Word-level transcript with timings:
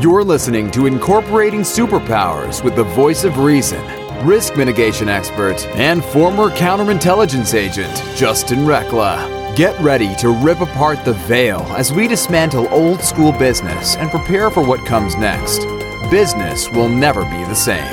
You're 0.00 0.24
listening 0.24 0.70
to 0.70 0.86
Incorporating 0.86 1.60
Superpowers 1.60 2.64
with 2.64 2.74
the 2.74 2.84
voice 2.84 3.22
of 3.24 3.36
reason, 3.36 3.84
risk 4.26 4.56
mitigation 4.56 5.10
expert, 5.10 5.62
and 5.76 6.02
former 6.02 6.48
counterintelligence 6.48 7.52
agent, 7.52 7.94
Justin 8.16 8.60
Reckla. 8.60 9.54
Get 9.56 9.78
ready 9.78 10.14
to 10.16 10.30
rip 10.30 10.62
apart 10.62 11.04
the 11.04 11.12
veil 11.12 11.60
as 11.76 11.92
we 11.92 12.08
dismantle 12.08 12.66
old 12.70 13.02
school 13.02 13.32
business 13.32 13.96
and 13.96 14.10
prepare 14.10 14.50
for 14.50 14.66
what 14.66 14.86
comes 14.86 15.16
next. 15.16 15.66
Business 16.10 16.66
will 16.70 16.88
never 16.88 17.22
be 17.24 17.44
the 17.44 17.54
same. 17.54 17.92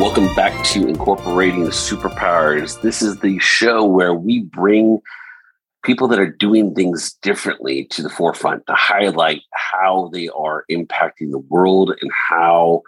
Welcome 0.00 0.34
back 0.36 0.64
to 0.68 0.88
Incorporating 0.88 1.66
Superpowers. 1.66 2.80
This 2.80 3.02
is 3.02 3.18
the 3.18 3.38
show 3.40 3.84
where 3.84 4.14
we 4.14 4.44
bring 4.44 5.02
people 5.88 6.06
that 6.06 6.20
are 6.20 6.30
doing 6.30 6.74
things 6.74 7.14
differently 7.22 7.86
to 7.86 8.02
the 8.02 8.10
forefront 8.10 8.66
to 8.66 8.74
highlight 8.74 9.40
how 9.54 10.10
they 10.12 10.28
are 10.28 10.66
impacting 10.70 11.30
the 11.30 11.38
world 11.48 11.94
and 12.02 12.12
how 12.12 12.82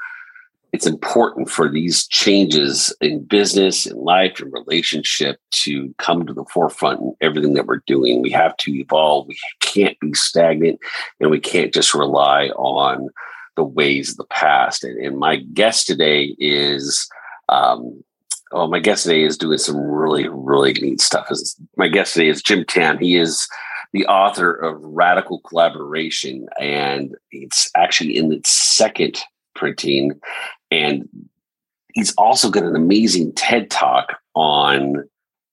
it's 0.74 0.86
important 0.86 1.48
for 1.48 1.66
these 1.66 2.06
changes 2.09 2.95
in 3.00 3.24
business 3.24 3.86
and 3.86 3.98
life 3.98 4.38
and 4.38 4.52
relationship 4.52 5.40
to 5.50 5.95
come 5.96 6.26
to 6.26 6.34
the 6.34 6.45
forefront 6.52 7.00
in 7.00 7.14
everything 7.23 7.54
that 7.54 7.64
we're 7.64 7.82
doing. 7.86 8.20
We 8.20 8.32
have 8.32 8.54
to 8.59 8.74
evolve. 8.74 9.28
We 9.28 9.38
can't 9.60 9.98
be 10.01 10.12
stagnant 10.12 10.78
and 11.20 11.30
we 11.30 11.40
can't 11.40 11.73
just 11.73 11.95
rely 11.95 12.48
on 12.48 13.09
the 13.56 13.64
ways 13.64 14.10
of 14.10 14.18
the 14.18 14.24
past. 14.24 14.84
And, 14.84 15.02
and 15.02 15.16
my 15.16 15.37
guest 15.37 15.87
today 15.87 16.37
is, 16.38 17.09
um, 17.48 18.04
well, 18.52 18.68
my 18.68 18.80
guest 18.80 19.04
today 19.04 19.22
is 19.22 19.38
doing 19.38 19.59
some 19.59 19.77
really, 19.77 20.28
really 20.28 20.72
neat 20.74 21.00
stuff. 21.00 21.30
My 21.77 21.88
guest 21.88 22.14
today 22.14 22.28
is 22.28 22.42
Jim 22.42 22.64
Tamm. 22.64 22.98
He 23.00 23.16
is 23.16 23.48
the 23.92 24.06
author 24.06 24.52
of 24.52 24.82
Radical 24.82 25.40
Collaboration, 25.40 26.46
and 26.60 27.15
it's 27.30 27.71
actually 27.76 28.16
in 28.16 28.32
its 28.32 28.51
second 28.51 29.21
printing. 29.54 30.21
And 30.71 31.09
he's 31.95 32.15
also 32.15 32.51
got 32.51 32.65
an 32.65 32.76
amazing 32.76 33.32
TED 33.34 33.71
talk 33.71 34.16
on 34.34 35.09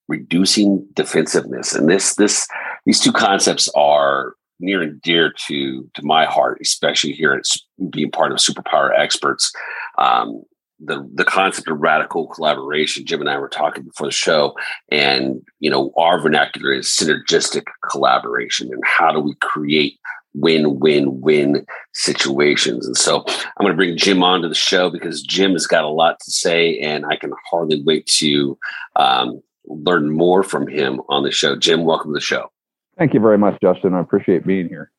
reducing 0.07 0.87
defensiveness. 0.93 1.75
And 1.75 1.89
this, 1.89 2.15
this, 2.15 2.47
these 2.85 2.99
two 2.99 3.11
concepts 3.11 3.69
are 3.75 4.33
near 4.59 4.81
and 4.81 5.01
dear 5.01 5.33
to 5.47 5.89
to 5.93 6.03
my 6.03 6.25
heart, 6.25 6.59
especially 6.61 7.11
here 7.11 7.33
at 7.33 7.43
being 7.91 8.11
part 8.11 8.31
of 8.31 8.39
Superpower 8.39 8.97
Experts. 8.97 9.51
Um, 9.97 10.43
the 10.79 11.07
the 11.13 11.25
concept 11.25 11.67
of 11.67 11.79
radical 11.79 12.27
collaboration. 12.27 13.05
Jim 13.05 13.21
and 13.21 13.29
I 13.29 13.37
were 13.37 13.49
talking 13.49 13.83
before 13.83 14.07
the 14.07 14.11
show, 14.11 14.55
and 14.89 15.41
you 15.59 15.69
know 15.69 15.91
our 15.97 16.19
vernacular 16.19 16.73
is 16.73 16.87
synergistic 16.87 17.63
collaboration, 17.89 18.69
and 18.71 18.83
how 18.85 19.11
do 19.11 19.19
we 19.19 19.35
create 19.41 19.99
win 20.33 20.79
win 20.79 21.21
win 21.21 21.65
situations? 21.93 22.85
And 22.85 22.97
so 22.97 23.23
I'm 23.27 23.63
going 23.63 23.71
to 23.71 23.77
bring 23.77 23.97
Jim 23.97 24.23
onto 24.23 24.47
the 24.47 24.55
show 24.55 24.89
because 24.89 25.21
Jim 25.23 25.53
has 25.53 25.67
got 25.67 25.83
a 25.83 25.89
lot 25.89 26.19
to 26.19 26.31
say, 26.31 26.77
and 26.79 27.05
I 27.05 27.15
can 27.15 27.31
hardly 27.49 27.81
wait 27.83 28.05
to 28.17 28.57
um, 28.95 29.41
learn 29.65 30.11
more 30.11 30.43
from 30.43 30.67
him 30.67 31.01
on 31.09 31.23
the 31.23 31.31
show. 31.31 31.55
Jim, 31.55 31.85
welcome 31.85 32.11
to 32.11 32.15
the 32.15 32.21
show. 32.21 32.51
Thank 32.97 33.13
you 33.13 33.19
very 33.19 33.37
much, 33.37 33.59
Justin. 33.61 33.93
I 33.93 33.99
appreciate 33.99 34.45
being 34.45 34.69
here. 34.69 34.91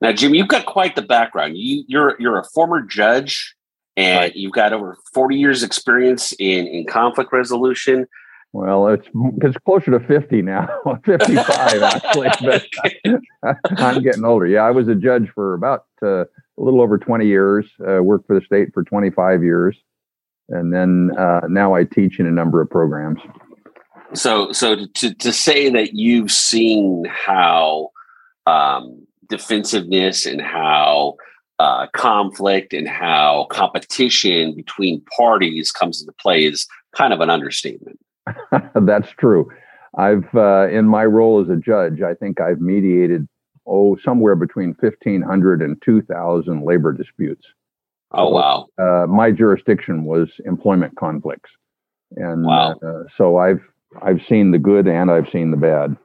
Now, 0.00 0.12
Jim, 0.12 0.34
you've 0.34 0.48
got 0.48 0.66
quite 0.66 0.94
the 0.94 1.02
background. 1.02 1.56
You, 1.56 1.84
you're 1.88 2.16
you're 2.20 2.38
a 2.38 2.44
former 2.44 2.82
judge, 2.82 3.54
and 3.98 4.18
right. 4.20 4.36
you've 4.36 4.52
got 4.52 4.72
over 4.72 4.96
forty 5.12 5.36
years' 5.36 5.64
experience 5.64 6.32
in 6.38 6.68
in 6.68 6.86
conflict 6.86 7.32
resolution. 7.32 8.06
Well, 8.52 8.86
it's 8.88 9.08
it's 9.42 9.56
closer 9.66 9.90
to 9.90 10.00
fifty 10.06 10.40
now, 10.40 10.68
fifty-five 11.04 11.82
actually. 11.82 12.28
But 12.40 13.20
I'm 13.76 14.02
getting 14.02 14.24
older. 14.24 14.46
Yeah, 14.46 14.60
I 14.60 14.70
was 14.70 14.86
a 14.86 14.94
judge 14.94 15.28
for 15.34 15.54
about 15.54 15.86
uh, 16.00 16.22
a 16.22 16.26
little 16.56 16.80
over 16.80 16.96
twenty 16.96 17.26
years. 17.26 17.66
Uh, 17.80 18.00
worked 18.02 18.28
for 18.28 18.38
the 18.38 18.46
state 18.46 18.68
for 18.72 18.84
twenty-five 18.84 19.42
years, 19.42 19.76
and 20.48 20.72
then 20.72 21.10
uh, 21.18 21.40
now 21.48 21.74
I 21.74 21.82
teach 21.82 22.20
in 22.20 22.26
a 22.26 22.30
number 22.30 22.62
of 22.62 22.70
programs. 22.70 23.20
So, 24.14 24.52
so 24.52 24.86
to 24.86 25.14
to 25.14 25.32
say 25.32 25.70
that 25.70 25.94
you've 25.94 26.30
seen 26.30 27.04
how 27.10 27.90
um, 28.46 29.06
defensiveness 29.28 30.24
and 30.24 30.40
how 30.40 31.16
uh, 31.58 31.86
conflict 31.92 32.72
and 32.72 32.88
how 32.88 33.46
competition 33.50 34.54
between 34.54 35.02
parties 35.16 35.72
comes 35.72 36.00
into 36.00 36.12
play 36.20 36.44
is 36.44 36.66
kind 36.96 37.12
of 37.12 37.20
an 37.20 37.30
understatement. 37.30 37.98
That's 38.74 39.10
true. 39.18 39.50
I've, 39.96 40.32
uh, 40.34 40.68
in 40.68 40.86
my 40.86 41.04
role 41.04 41.40
as 41.40 41.48
a 41.48 41.56
judge, 41.56 42.02
I 42.02 42.14
think 42.14 42.40
I've 42.40 42.60
mediated, 42.60 43.26
oh, 43.66 43.96
somewhere 44.04 44.36
between 44.36 44.76
1,500 44.78 45.62
and 45.62 45.80
2,000 45.82 46.64
labor 46.64 46.92
disputes. 46.92 47.46
Oh, 48.12 48.30
wow. 48.30 48.66
Uh, 48.78 49.06
my 49.06 49.30
jurisdiction 49.30 50.04
was 50.04 50.28
employment 50.46 50.96
conflicts. 50.96 51.50
And 52.16 52.44
wow. 52.44 52.72
Uh, 52.74 53.04
so 53.16 53.36
I've, 53.36 53.60
I've 54.00 54.20
seen 54.28 54.50
the 54.50 54.58
good 54.58 54.86
and 54.86 55.10
I've 55.10 55.28
seen 55.30 55.50
the 55.50 55.56
bad. 55.56 55.96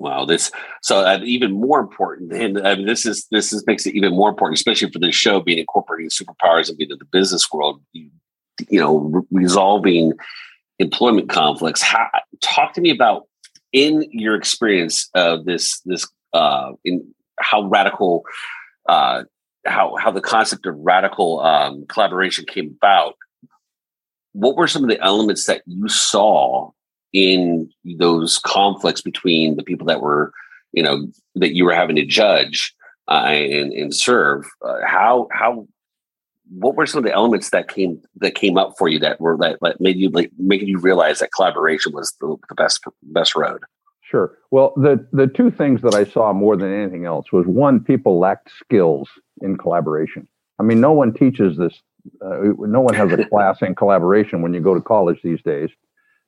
Wow, 0.00 0.24
this 0.24 0.50
so 0.80 1.00
uh, 1.00 1.18
even 1.24 1.52
more 1.52 1.78
important, 1.78 2.32
and 2.32 2.58
mean, 2.74 2.86
this 2.86 3.04
is 3.04 3.26
this 3.30 3.52
is 3.52 3.62
makes 3.66 3.84
it 3.84 3.94
even 3.94 4.14
more 4.14 4.30
important, 4.30 4.58
especially 4.58 4.90
for 4.90 4.98
this 4.98 5.14
show 5.14 5.40
being 5.40 5.58
incorporating 5.58 6.08
superpowers 6.08 6.70
and 6.70 6.78
being 6.78 6.90
in 6.90 6.98
the 6.98 7.04
business 7.04 7.52
world. 7.52 7.82
You, 7.92 8.08
you 8.70 8.80
know, 8.80 8.96
re- 8.96 9.22
resolving 9.30 10.14
employment 10.78 11.28
conflicts. 11.28 11.82
How, 11.82 12.08
talk 12.40 12.72
to 12.74 12.80
me 12.80 12.88
about 12.88 13.26
in 13.74 14.06
your 14.10 14.34
experience 14.36 15.10
of 15.14 15.44
this 15.44 15.82
this 15.84 16.08
uh, 16.32 16.72
in 16.82 17.06
how 17.38 17.64
radical 17.64 18.24
uh, 18.88 19.24
how 19.66 19.96
how 19.96 20.10
the 20.10 20.22
concept 20.22 20.64
of 20.64 20.76
radical 20.78 21.40
um, 21.40 21.84
collaboration 21.88 22.46
came 22.48 22.74
about 22.82 23.16
what 24.32 24.56
were 24.56 24.66
some 24.66 24.82
of 24.82 24.88
the 24.88 25.00
elements 25.02 25.44
that 25.44 25.60
you 25.66 25.88
saw 25.88 26.70
in 27.12 27.70
those 27.98 28.38
conflicts 28.38 29.02
between 29.02 29.56
the 29.56 29.62
people 29.62 29.86
that 29.86 30.00
were, 30.00 30.32
you 30.72 30.82
know, 30.82 31.06
that 31.34 31.54
you 31.54 31.64
were 31.64 31.74
having 31.74 31.96
to 31.96 32.04
judge 32.04 32.74
uh, 33.08 33.24
and, 33.26 33.72
and 33.72 33.94
serve? 33.94 34.46
Uh, 34.64 34.78
how 34.86 35.28
how 35.32 35.66
what 36.50 36.74
were 36.74 36.86
some 36.86 36.98
of 36.98 37.04
the 37.04 37.12
elements 37.12 37.50
that 37.50 37.68
came 37.68 38.00
that 38.16 38.34
came 38.34 38.56
up 38.56 38.74
for 38.78 38.88
you 38.88 38.98
that 38.98 39.20
were 39.20 39.36
that, 39.38 39.58
that 39.62 39.80
made 39.80 39.96
you 39.96 40.10
like 40.10 40.30
making 40.38 40.68
you 40.68 40.78
realize 40.78 41.18
that 41.20 41.30
collaboration 41.34 41.92
was 41.92 42.12
the, 42.20 42.36
the 42.48 42.54
best 42.54 42.84
best 43.02 43.36
road? 43.36 43.62
Sure. 44.02 44.36
Well, 44.50 44.72
the 44.76 45.06
the 45.12 45.28
two 45.28 45.50
things 45.50 45.82
that 45.82 45.94
I 45.94 46.04
saw 46.04 46.32
more 46.32 46.56
than 46.56 46.72
anything 46.72 47.04
else 47.04 47.30
was 47.32 47.46
one, 47.46 47.80
people 47.80 48.18
lacked 48.18 48.50
skills 48.58 49.08
in 49.40 49.56
collaboration. 49.56 50.26
I 50.58 50.64
mean, 50.64 50.80
no 50.80 50.92
one 50.92 51.14
teaches 51.14 51.56
this 51.56 51.80
uh, 52.24 52.38
no 52.58 52.80
one 52.80 52.94
has 52.94 53.12
a 53.12 53.24
class 53.28 53.62
in 53.62 53.74
collaboration 53.74 54.42
when 54.42 54.52
you 54.52 54.60
go 54.60 54.74
to 54.74 54.80
college 54.80 55.20
these 55.22 55.42
days. 55.42 55.70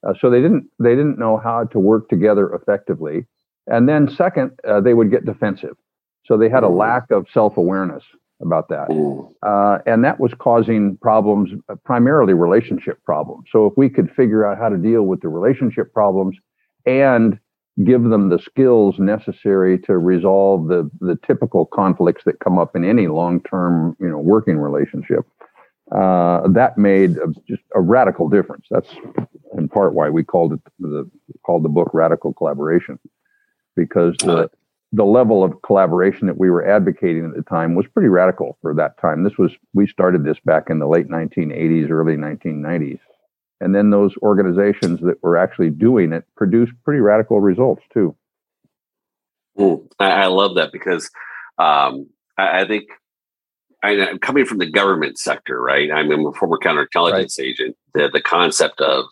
Uh, 0.07 0.15
so 0.21 0.31
they 0.31 0.41
didn't 0.41 0.69
they 0.79 0.91
didn't 0.91 1.19
know 1.19 1.37
how 1.37 1.65
to 1.65 1.79
work 1.79 2.09
together 2.09 2.53
effectively. 2.55 3.27
And 3.67 3.89
then 3.89 4.09
second, 4.11 4.53
uh, 4.67 4.81
they 4.81 4.95
would 4.95 5.11
get 5.11 5.25
defensive. 5.25 5.77
So 6.25 6.37
they 6.37 6.49
had 6.49 6.65
a 6.65 6.69
mm. 6.69 6.77
lack 6.77 7.11
of 7.11 7.27
self 7.33 7.57
awareness 7.57 8.03
about 8.41 8.69
that, 8.69 8.89
mm. 8.89 9.33
uh, 9.43 9.79
and 9.87 10.05
that 10.05 10.19
was 10.19 10.33
causing 10.35 10.97
problems, 10.97 11.51
uh, 11.69 11.77
primarily 11.85 12.35
relationship 12.35 13.03
problems. 13.05 13.45
So 13.53 13.67
if 13.67 13.75
we 13.77 13.89
could 13.89 14.11
figure 14.11 14.45
out 14.45 14.59
how 14.59 14.69
to 14.69 14.77
deal 14.77 15.03
with 15.03 15.21
the 15.21 15.29
relationship 15.29 15.93
problems 15.93 16.37
and 16.85 17.39
give 17.85 18.03
them 18.03 18.29
the 18.29 18.39
skills 18.39 18.99
necessary 18.99 19.79
to 19.79 19.97
resolve 19.97 20.67
the 20.69 20.91
the 21.01 21.19
typical 21.25 21.65
conflicts 21.67 22.25
that 22.25 22.41
come 22.41 22.59
up 22.59 22.75
in 22.75 22.85
any 22.85 23.07
long 23.07 23.41
term 23.43 23.97
you 24.01 24.09
know 24.09 24.19
working 24.19 24.59
relationship 24.59 25.25
uh, 25.91 26.49
that 26.49 26.79
made 26.79 27.17
a, 27.19 27.29
just 27.47 27.63
a 27.75 27.81
radical 27.81 28.29
difference. 28.29 28.67
That's 28.71 28.89
part 29.73 29.95
why 29.95 30.11
we 30.11 30.23
called 30.23 30.55
it 30.55 30.61
the 30.79 31.11
called 31.45 31.65
the 31.65 31.69
book 31.69 31.91
Radical 31.93 32.33
Collaboration, 32.33 32.99
because 33.77 34.15
the 34.19 34.51
the 34.93 35.05
level 35.05 35.43
of 35.43 35.61
collaboration 35.63 36.27
that 36.27 36.37
we 36.37 36.51
were 36.51 36.67
advocating 36.67 37.25
at 37.25 37.35
the 37.35 37.43
time 37.43 37.75
was 37.75 37.87
pretty 37.87 38.09
radical 38.09 38.59
for 38.61 38.75
that 38.75 39.01
time. 39.01 39.25
This 39.25 39.39
was 39.39 39.53
we 39.73 39.87
started 39.87 40.25
this 40.25 40.39
back 40.45 40.69
in 40.69 40.79
the 40.79 40.87
late 40.87 41.09
1980s, 41.09 41.91
early 41.91 42.17
1990s, 42.17 43.01
and 43.61 43.75
then 43.75 43.91
those 43.91 44.15
organizations 44.23 45.01
that 45.01 45.23
were 45.23 45.37
actually 45.37 45.71
doing 45.71 46.13
it 46.13 46.25
produced 46.37 46.73
pretty 46.85 47.01
radical 47.01 47.41
results 47.41 47.83
too. 47.93 48.15
Mm, 49.59 49.87
I, 49.99 50.11
I, 50.11 50.27
love 50.27 50.55
that 50.57 50.73
because 50.73 51.11
um, 51.59 52.09
I, 52.39 52.63
I 52.63 52.67
think 52.67 52.85
I, 53.83 53.93
am 53.93 54.19
coming 54.19 54.47
from 54.47 54.59
the 54.59 54.71
government 54.71 55.19
sector, 55.19 55.61
right? 55.61 55.91
I'm 55.93 56.11
a 56.11 56.33
former 56.33 56.59
counterintelligence 56.59 57.39
right. 57.39 57.47
agent. 57.47 57.77
The, 57.95 58.09
the 58.13 58.23
concept 58.23 58.81
of 58.81 59.05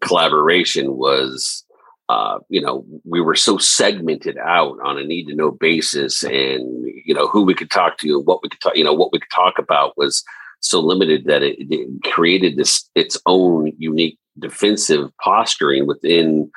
collaboration 0.00 0.96
was, 0.96 1.64
uh, 2.08 2.38
you 2.48 2.60
know, 2.60 2.84
we 3.04 3.20
were 3.20 3.36
so 3.36 3.58
segmented 3.58 4.36
out 4.38 4.76
on 4.84 4.98
a 4.98 5.04
need 5.04 5.26
to 5.26 5.34
know 5.34 5.50
basis, 5.50 6.22
and 6.22 6.86
you 7.04 7.14
know 7.14 7.28
who 7.28 7.42
we 7.42 7.54
could 7.54 7.70
talk 7.70 7.98
to, 7.98 8.20
what 8.20 8.42
we 8.42 8.48
could 8.48 8.60
talk, 8.60 8.76
you 8.76 8.84
know, 8.84 8.94
what 8.94 9.12
we 9.12 9.20
could 9.20 9.30
talk 9.30 9.58
about 9.58 9.96
was 9.96 10.24
so 10.60 10.80
limited 10.80 11.24
that 11.24 11.42
it, 11.42 11.56
it 11.70 11.88
created 12.04 12.56
this 12.56 12.88
its 12.94 13.18
own 13.26 13.72
unique 13.78 14.18
defensive 14.38 15.10
posturing 15.22 15.86
within 15.86 16.50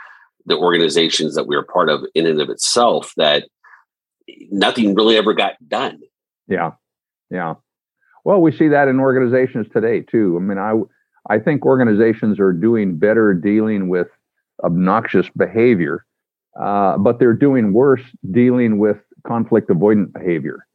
the 0.46 0.58
organizations 0.58 1.36
that 1.36 1.48
we 1.48 1.56
were 1.56 1.64
part 1.64 1.90
of 1.90 2.02
in 2.16 2.26
and 2.26 2.42
of 2.42 2.50
itself 2.50 3.14
that 3.18 3.48
nothing 4.52 4.94
really 4.94 5.18
ever 5.18 5.34
got 5.34 5.54
done. 5.68 6.00
Yeah, 6.48 6.72
yeah. 7.30 7.56
Well, 8.26 8.42
we 8.42 8.52
see 8.52 8.70
that 8.70 8.88
in 8.88 9.00
organizations 9.00 9.68
today 9.72 10.02
too. 10.02 10.38
I 10.38 10.44
mean, 10.44 10.58
I 10.58 10.74
I 11.30 11.40
think 11.40 11.66
organizations 11.66 12.40
are 12.40 12.54
doing 12.54 12.98
better 12.98 13.34
dealing 13.34 13.90
with 13.90 14.08
obnoxious 14.64 15.30
behavior, 15.30 16.06
uh, 16.60 16.98
but 16.98 17.20
they're 17.20 17.34
doing 17.34 17.74
worse 17.74 18.04
dealing 18.32 18.78
with 18.78 18.98
conflict 19.26 19.70
avoidant 19.70 20.14
behavior. 20.14 20.68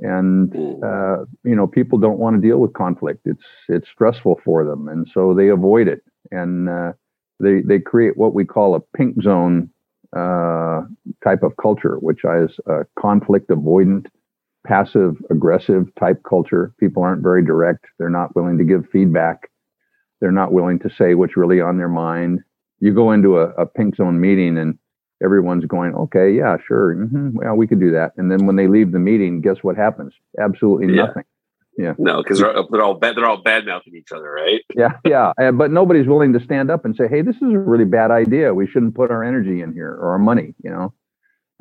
And 0.00 0.50
mm. 0.50 0.82
uh, 0.82 1.24
you 1.42 1.56
know, 1.56 1.66
people 1.66 1.98
don't 1.98 2.18
want 2.18 2.36
to 2.36 2.46
deal 2.46 2.58
with 2.58 2.72
conflict. 2.74 3.20
It's 3.24 3.44
it's 3.68 3.88
stressful 3.88 4.40
for 4.44 4.64
them, 4.64 4.88
and 4.88 5.08
so 5.12 5.34
they 5.34 5.48
avoid 5.48 5.88
it. 5.88 6.02
And 6.30 6.68
uh, 6.68 6.92
they 7.40 7.62
they 7.62 7.78
create 7.78 8.16
what 8.16 8.34
we 8.34 8.44
call 8.44 8.74
a 8.74 8.80
pink 8.96 9.22
zone 9.22 9.70
uh, 10.14 10.82
type 11.24 11.42
of 11.42 11.56
culture, 11.56 11.96
which 11.96 12.20
is 12.24 12.58
a 12.66 12.84
conflict 12.98 13.48
avoidant, 13.48 14.06
passive 14.66 15.16
aggressive 15.30 15.86
type 15.98 16.22
culture. 16.28 16.74
People 16.78 17.02
aren't 17.02 17.22
very 17.22 17.44
direct. 17.44 17.86
They're 17.98 18.10
not 18.10 18.36
willing 18.36 18.58
to 18.58 18.64
give 18.64 18.88
feedback. 18.92 19.50
They're 20.26 20.32
not 20.32 20.50
willing 20.50 20.80
to 20.80 20.90
say 20.90 21.14
what's 21.14 21.36
really 21.36 21.60
on 21.60 21.78
their 21.78 21.88
mind. 21.88 22.40
You 22.80 22.92
go 22.92 23.12
into 23.12 23.38
a, 23.38 23.50
a 23.50 23.64
pink 23.64 23.94
zone 23.94 24.20
meeting 24.20 24.58
and 24.58 24.76
everyone's 25.22 25.64
going, 25.66 25.94
okay, 25.94 26.32
yeah, 26.32 26.56
sure, 26.66 26.96
mm-hmm, 26.96 27.36
well, 27.36 27.54
we 27.54 27.68
could 27.68 27.78
do 27.78 27.92
that. 27.92 28.10
And 28.16 28.28
then 28.28 28.44
when 28.44 28.56
they 28.56 28.66
leave 28.66 28.90
the 28.90 28.98
meeting, 28.98 29.40
guess 29.40 29.58
what 29.62 29.76
happens? 29.76 30.14
Absolutely 30.40 30.96
yeah. 30.96 31.04
nothing. 31.04 31.22
Yeah. 31.78 31.92
No, 31.96 32.24
because 32.24 32.40
they're, 32.40 32.54
they're 32.72 32.82
all 32.82 32.94
bad. 32.94 33.16
They're 33.16 33.24
all 33.24 33.40
bad 33.40 33.66
mouthing 33.66 33.94
each 33.94 34.10
other, 34.10 34.32
right? 34.32 34.62
Yeah, 34.74 34.94
yeah. 35.04 35.32
but 35.52 35.70
nobody's 35.70 36.08
willing 36.08 36.32
to 36.32 36.40
stand 36.40 36.72
up 36.72 36.84
and 36.84 36.96
say, 36.96 37.06
"Hey, 37.06 37.22
this 37.22 37.36
is 37.36 37.52
a 37.52 37.58
really 37.58 37.84
bad 37.84 38.10
idea. 38.10 38.52
We 38.52 38.66
shouldn't 38.66 38.96
put 38.96 39.12
our 39.12 39.22
energy 39.22 39.60
in 39.60 39.74
here 39.74 39.90
or 39.90 40.12
our 40.12 40.18
money." 40.18 40.54
You 40.64 40.70
know, 40.70 40.94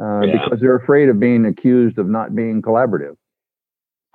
uh, 0.02 0.22
yeah. 0.22 0.44
because 0.44 0.62
they're 0.62 0.78
afraid 0.78 1.10
of 1.10 1.20
being 1.20 1.46
accused 1.46 2.00
of 2.00 2.08
not 2.08 2.34
being 2.34 2.62
collaborative. 2.62 3.18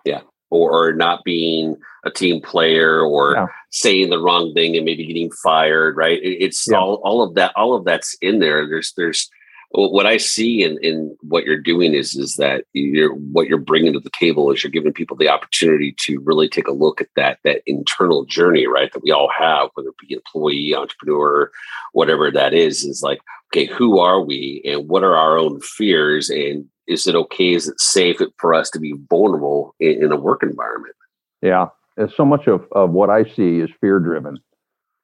Yeah, 0.07 0.23
or, 0.49 0.89
or 0.89 0.93
not 0.95 1.23
being 1.23 1.77
a 2.05 2.11
team 2.11 2.41
player, 2.41 3.03
or 3.03 3.35
yeah. 3.35 3.47
Saying 3.71 4.11
the 4.11 4.21
wrong 4.21 4.53
thing 4.55 4.77
and 4.77 4.85
maybe 4.85 5.07
getting 5.07 5.31
fired. 5.43 5.97
Right? 5.97 6.21
It's 6.23 6.67
yeah. 6.71 6.79
all 6.79 7.01
all 7.05 7.23
of 7.23 7.35
that. 7.35 7.53
All 7.57 7.75
of 7.75 7.85
that's 7.85 8.17
in 8.21 8.39
there. 8.39 8.67
There's 8.69 8.93
there's 8.97 9.29
what 9.73 10.07
I 10.07 10.17
see 10.17 10.65
in, 10.65 10.79
in 10.83 11.17
what 11.21 11.45
you're 11.45 11.61
doing 11.61 11.95
is 11.95 12.17
is 12.17 12.35
that 12.37 12.65
you're 12.73 13.15
what 13.15 13.47
you're 13.47 13.59
bringing 13.59 13.93
to 13.93 14.01
the 14.01 14.11
table 14.11 14.51
is 14.51 14.65
you're 14.65 14.71
giving 14.71 14.93
people 14.93 15.17
the 15.17 15.29
opportunity 15.29 15.95
to 16.01 16.19
really 16.21 16.49
take 16.49 16.67
a 16.67 16.73
look 16.73 17.01
at 17.01 17.07
that 17.15 17.39
that 17.45 17.63
internal 17.67 18.25
journey, 18.25 18.67
right? 18.67 18.93
That 18.93 19.05
we 19.05 19.13
all 19.13 19.31
have, 19.31 19.71
whether 19.75 19.91
it 19.91 20.09
be 20.09 20.15
employee, 20.15 20.75
entrepreneur, 20.75 21.53
whatever 21.93 22.33
that 22.33 22.53
is, 22.53 22.85
is 22.85 23.03
like, 23.03 23.21
okay, 23.53 23.67
who 23.67 24.01
are 24.01 24.21
we 24.21 24.61
and 24.65 24.89
what 24.89 25.05
are 25.05 25.17
our 25.17 25.39
own 25.39 25.61
fears? 25.61 26.31
And 26.31 26.65
is 26.89 27.07
it 27.07 27.15
okay? 27.15 27.55
Is 27.55 27.69
it 27.69 27.81
safe 27.81 28.21
for 28.39 28.55
us 28.55 28.71
to 28.71 28.81
be 28.81 28.95
vulnerable 29.09 29.77
in, 29.79 30.05
in 30.05 30.13
a 30.13 30.17
work 30.17 30.43
environment? 30.43 30.97
Yeah. 31.43 31.69
So 32.17 32.25
much 32.25 32.47
of, 32.47 32.65
of 32.73 32.91
what 32.91 33.11
I 33.11 33.25
see 33.25 33.59
is 33.61 33.71
fear 33.81 33.99
driven. 33.99 34.39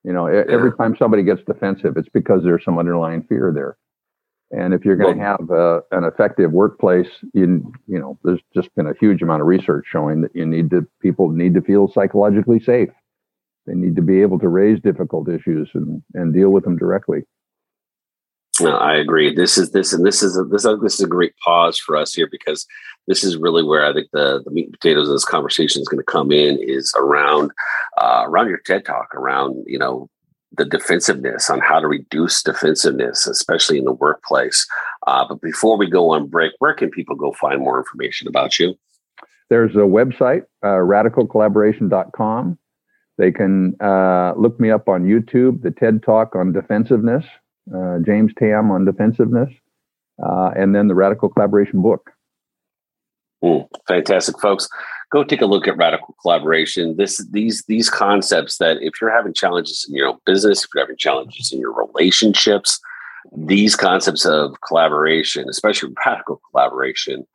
You 0.04 0.12
know, 0.12 0.26
every 0.26 0.72
time 0.76 0.96
somebody 0.96 1.24
gets 1.24 1.42
defensive, 1.42 1.96
it's 1.96 2.08
because 2.08 2.44
there's 2.44 2.64
some 2.64 2.78
underlying 2.78 3.24
fear 3.24 3.52
there 3.52 3.76
and 4.50 4.72
if 4.74 4.84
you're 4.84 4.96
going 4.96 5.18
to 5.18 5.24
have 5.24 5.50
a, 5.50 5.82
an 5.90 6.04
effective 6.04 6.52
workplace, 6.52 7.08
you 7.34 7.72
you 7.88 7.98
know, 7.98 8.18
there's 8.22 8.40
just 8.54 8.72
been 8.76 8.86
a 8.86 8.94
huge 9.00 9.22
amount 9.22 9.40
of 9.40 9.48
research 9.48 9.86
showing 9.90 10.20
that 10.20 10.34
you 10.34 10.46
need 10.46 10.70
to 10.70 10.86
people 11.00 11.30
need 11.30 11.54
to 11.54 11.60
feel 11.60 11.90
psychologically 11.90 12.60
safe. 12.60 12.90
They 13.66 13.74
need 13.74 13.96
to 13.96 14.02
be 14.02 14.22
able 14.22 14.38
to 14.38 14.48
raise 14.48 14.80
difficult 14.80 15.28
issues 15.28 15.68
and 15.74 16.02
and 16.14 16.32
deal 16.32 16.50
with 16.50 16.64
them 16.64 16.76
directly. 16.76 17.24
No, 18.60 18.76
I 18.76 18.96
agree. 18.96 19.34
This 19.34 19.58
is 19.58 19.72
this 19.72 19.92
and 19.92 20.04
this 20.04 20.22
is 20.22 20.38
a, 20.38 20.44
this 20.44 20.62
this 20.82 20.94
is 20.94 21.00
a 21.00 21.08
great 21.08 21.36
pause 21.38 21.78
for 21.78 21.96
us 21.96 22.14
here 22.14 22.28
because 22.30 22.66
this 23.06 23.22
is 23.22 23.36
really 23.36 23.62
where 23.62 23.84
I 23.84 23.92
think 23.92 24.08
the 24.12 24.42
the 24.44 24.50
meat 24.50 24.66
and 24.66 24.72
potatoes 24.72 25.08
of 25.08 25.14
this 25.14 25.24
conversation 25.24 25.82
is 25.82 25.88
going 25.88 25.98
to 25.98 26.12
come 26.12 26.32
in 26.32 26.58
is 26.60 26.92
around 26.96 27.50
uh, 27.98 28.22
around 28.24 28.48
your 28.48 28.58
TED 28.58 28.84
talk 28.84 29.14
around 29.14 29.64
you 29.66 29.78
know 29.78 30.08
the 30.56 30.64
defensiveness 30.64 31.50
on 31.50 31.60
how 31.60 31.80
to 31.80 31.86
reduce 31.86 32.42
defensiveness, 32.42 33.26
especially 33.26 33.78
in 33.78 33.84
the 33.84 33.92
workplace. 33.92 34.66
Uh, 35.06 35.26
but 35.28 35.40
before 35.40 35.76
we 35.76 35.88
go 35.88 36.10
on 36.10 36.28
break, 36.28 36.52
where 36.58 36.74
can 36.74 36.90
people 36.90 37.16
go 37.16 37.32
find 37.32 37.60
more 37.60 37.78
information 37.78 38.28
about 38.28 38.58
you? 38.58 38.74
There's 39.50 39.74
a 39.74 39.80
website, 39.80 40.42
uh, 40.62 40.80
radicalcollaboration.com. 40.82 42.58
They 43.18 43.32
can 43.32 43.76
uh, 43.80 44.34
look 44.36 44.58
me 44.60 44.70
up 44.70 44.88
on 44.88 45.04
YouTube, 45.04 45.62
the 45.62 45.70
TED 45.70 46.02
Talk 46.02 46.34
on 46.34 46.52
defensiveness, 46.52 47.24
uh, 47.74 47.98
James 48.04 48.32
Tamm 48.34 48.70
on 48.70 48.84
defensiveness, 48.84 49.52
uh, 50.24 50.50
and 50.56 50.74
then 50.74 50.88
the 50.88 50.94
Radical 50.94 51.28
Collaboration 51.28 51.82
book. 51.82 52.10
Mm, 53.42 53.66
fantastic, 53.86 54.38
folks 54.40 54.68
go 55.10 55.24
take 55.24 55.40
a 55.40 55.46
look 55.46 55.68
at 55.68 55.76
radical 55.76 56.14
collaboration. 56.20 56.96
This 56.96 57.24
these 57.30 57.64
these 57.68 57.88
concepts 57.88 58.58
that 58.58 58.78
if 58.80 58.94
you're 59.00 59.14
having 59.14 59.34
challenges 59.34 59.86
in 59.88 59.94
your 59.94 60.08
own 60.08 60.18
business, 60.24 60.64
if 60.64 60.70
you're 60.74 60.84
having 60.84 60.96
challenges 60.96 61.52
in 61.52 61.60
your 61.60 61.72
relationships, 61.72 62.80
these 63.36 63.76
concepts 63.76 64.24
of 64.24 64.60
collaboration, 64.66 65.48
especially 65.48 65.92
radical 66.06 66.40
collaboration, 66.50 67.26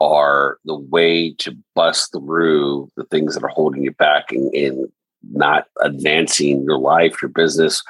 are 0.00 0.58
the 0.64 0.76
way 0.76 1.34
to 1.34 1.56
bust 1.74 2.12
through 2.12 2.88
the 2.96 3.04
things 3.04 3.34
that 3.34 3.44
are 3.44 3.48
holding 3.48 3.82
you 3.82 3.92
back 3.92 4.30
and, 4.30 4.52
and 4.54 4.88
not 5.32 5.66
advancing 5.82 6.62
your 6.62 6.78
life, 6.78 7.20
your 7.20 7.30
business 7.30 7.82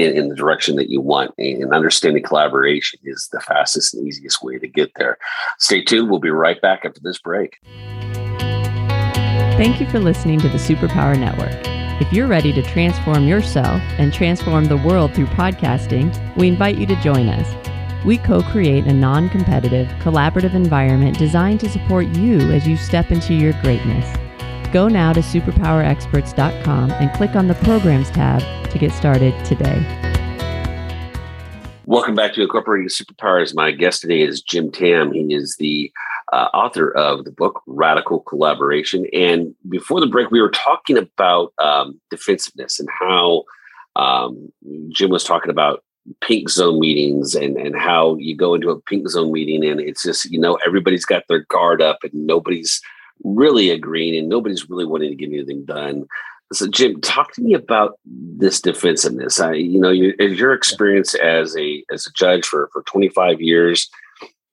in, 0.00 0.16
in, 0.16 0.28
the 0.28 0.34
direction 0.34 0.76
that 0.76 0.90
you 0.90 1.00
want. 1.00 1.32
And 1.38 1.72
understanding 1.72 2.22
collaboration 2.22 2.98
is 3.04 3.28
the 3.32 3.40
fastest 3.40 3.94
and 3.94 4.06
easiest 4.06 4.42
way 4.42 4.58
to 4.58 4.68
get 4.68 4.90
there. 4.96 5.18
Stay 5.58 5.82
tuned. 5.82 6.10
We'll 6.10 6.20
be 6.20 6.30
right 6.30 6.60
back 6.60 6.84
after 6.84 7.00
this 7.02 7.18
break. 7.18 7.58
Thank 9.56 9.80
you 9.80 9.88
for 9.90 9.98
listening 9.98 10.40
to 10.40 10.48
the 10.48 10.58
Superpower 10.58 11.18
Network. 11.18 11.54
If 12.00 12.12
you're 12.14 12.28
ready 12.28 12.50
to 12.54 12.62
transform 12.62 13.28
yourself 13.28 13.82
and 13.98 14.12
transform 14.12 14.64
the 14.66 14.78
world 14.78 15.12
through 15.14 15.26
podcasting, 15.26 16.36
we 16.36 16.48
invite 16.48 16.78
you 16.78 16.86
to 16.86 16.96
join 17.02 17.28
us. 17.28 18.04
We 18.06 18.16
co 18.16 18.40
create 18.42 18.86
a 18.86 18.92
non 18.94 19.28
competitive, 19.28 19.86
collaborative 19.98 20.54
environment 20.54 21.18
designed 21.18 21.60
to 21.60 21.68
support 21.68 22.06
you 22.16 22.38
as 22.52 22.66
you 22.66 22.78
step 22.78 23.10
into 23.10 23.34
your 23.34 23.52
greatness. 23.60 24.29
Go 24.72 24.86
now 24.86 25.12
to 25.12 25.20
superpowerexperts.com 25.20 26.92
and 26.92 27.12
click 27.14 27.34
on 27.34 27.48
the 27.48 27.54
Programs 27.56 28.08
tab 28.10 28.40
to 28.70 28.78
get 28.78 28.92
started 28.92 29.34
today. 29.44 29.84
Welcome 31.86 32.14
back 32.14 32.34
to 32.34 32.42
Incorporating 32.42 32.86
Superpowers. 32.86 33.52
My 33.52 33.72
guest 33.72 34.00
today 34.00 34.20
is 34.20 34.40
Jim 34.40 34.70
Tamm. 34.70 35.12
He 35.12 35.34
is 35.34 35.56
the 35.56 35.90
uh, 36.32 36.48
author 36.54 36.92
of 36.92 37.24
the 37.24 37.32
book 37.32 37.62
Radical 37.66 38.20
Collaboration. 38.20 39.06
And 39.12 39.56
before 39.68 39.98
the 39.98 40.06
break, 40.06 40.30
we 40.30 40.40
were 40.40 40.50
talking 40.50 40.96
about 40.96 41.52
um, 41.58 42.00
defensiveness 42.08 42.78
and 42.78 42.88
how 42.96 43.42
um, 43.96 44.52
Jim 44.90 45.10
was 45.10 45.24
talking 45.24 45.50
about 45.50 45.82
pink 46.20 46.48
zone 46.48 46.78
meetings 46.78 47.34
and, 47.34 47.56
and 47.56 47.74
how 47.76 48.14
you 48.20 48.36
go 48.36 48.54
into 48.54 48.70
a 48.70 48.80
pink 48.82 49.08
zone 49.08 49.32
meeting 49.32 49.64
and 49.64 49.80
it's 49.80 50.04
just, 50.04 50.30
you 50.30 50.38
know, 50.38 50.58
everybody's 50.64 51.04
got 51.04 51.24
their 51.28 51.44
guard 51.50 51.82
up 51.82 51.98
and 52.04 52.14
nobody's 52.14 52.80
really 53.24 53.70
agreeing 53.70 54.16
and 54.16 54.28
nobody's 54.28 54.68
really 54.68 54.86
wanting 54.86 55.10
to 55.10 55.16
get 55.16 55.32
anything 55.32 55.64
done. 55.64 56.06
So, 56.52 56.66
Jim, 56.66 57.00
talk 57.00 57.32
to 57.34 57.42
me 57.42 57.54
about 57.54 57.98
this 58.04 58.60
defensiveness. 58.60 59.38
I, 59.38 59.52
you 59.52 59.78
know, 59.78 59.90
your, 59.90 60.14
your 60.20 60.52
experience 60.52 61.14
as 61.14 61.56
a 61.56 61.84
as 61.92 62.06
a 62.06 62.12
judge 62.12 62.44
for 62.44 62.68
for 62.72 62.82
25 62.82 63.40
years, 63.40 63.88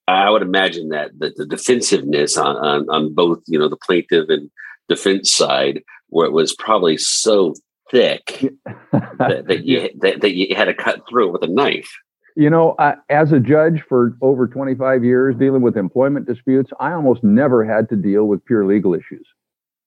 I 0.08 0.30
would 0.30 0.42
imagine 0.42 0.90
that 0.90 1.12
the, 1.18 1.34
the 1.36 1.46
defensiveness 1.46 2.38
on, 2.38 2.56
on, 2.58 2.90
on 2.90 3.14
both, 3.14 3.42
you 3.48 3.60
know, 3.60 3.68
the 3.68 3.78
plaintiff 3.78 4.30
and 4.30 4.50
defense 4.88 5.32
side, 5.32 5.84
where 6.10 6.26
it 6.26 6.32
was 6.32 6.56
probably 6.56 6.98
so 6.98 7.54
thick 7.92 8.46
that, 8.94 9.46
that, 9.48 9.64
you 9.66 9.90
that, 10.00 10.22
that, 10.22 10.34
you 10.34 10.56
had 10.56 10.66
to 10.66 10.74
cut 10.74 11.02
through 11.10 11.28
it 11.28 11.34
with 11.34 11.44
a 11.44 11.54
knife. 11.54 11.94
You 12.38 12.52
know, 12.52 12.72
uh, 12.74 12.96
as 13.10 13.32
a 13.32 13.40
judge 13.40 13.84
for 13.90 14.16
over 14.22 14.48
25 14.48 15.04
years 15.04 15.36
dealing 15.38 15.64
with 15.64 15.76
employment 15.76 16.28
disputes, 16.28 16.70
I 16.80 16.92
almost 16.94 17.24
never 17.24 17.66
had 17.66 17.90
to 17.90 17.96
deal 17.96 18.26
with 18.26 18.46
pure 18.46 18.64
legal 18.64 18.94
issues. 18.94 19.28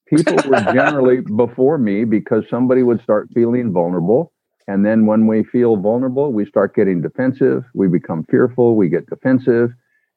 People 0.09 0.35
were 0.49 0.61
generally 0.75 1.21
before 1.21 1.79
me 1.79 2.05
because 2.05 2.43
somebody 2.51 2.83
would 2.83 3.01
start 3.03 3.29
feeling 3.33 3.73
vulnerable. 3.73 4.33
And 4.67 4.85
then 4.85 5.07
when 5.07 5.29
we 5.29 5.45
feel 5.45 5.77
vulnerable, 5.77 6.33
we 6.33 6.45
start 6.45 6.75
getting 6.75 7.01
defensive. 7.01 7.63
We 7.73 7.87
become 7.87 8.25
fearful. 8.29 8.75
We 8.75 8.89
get 8.89 9.09
defensive 9.09 9.71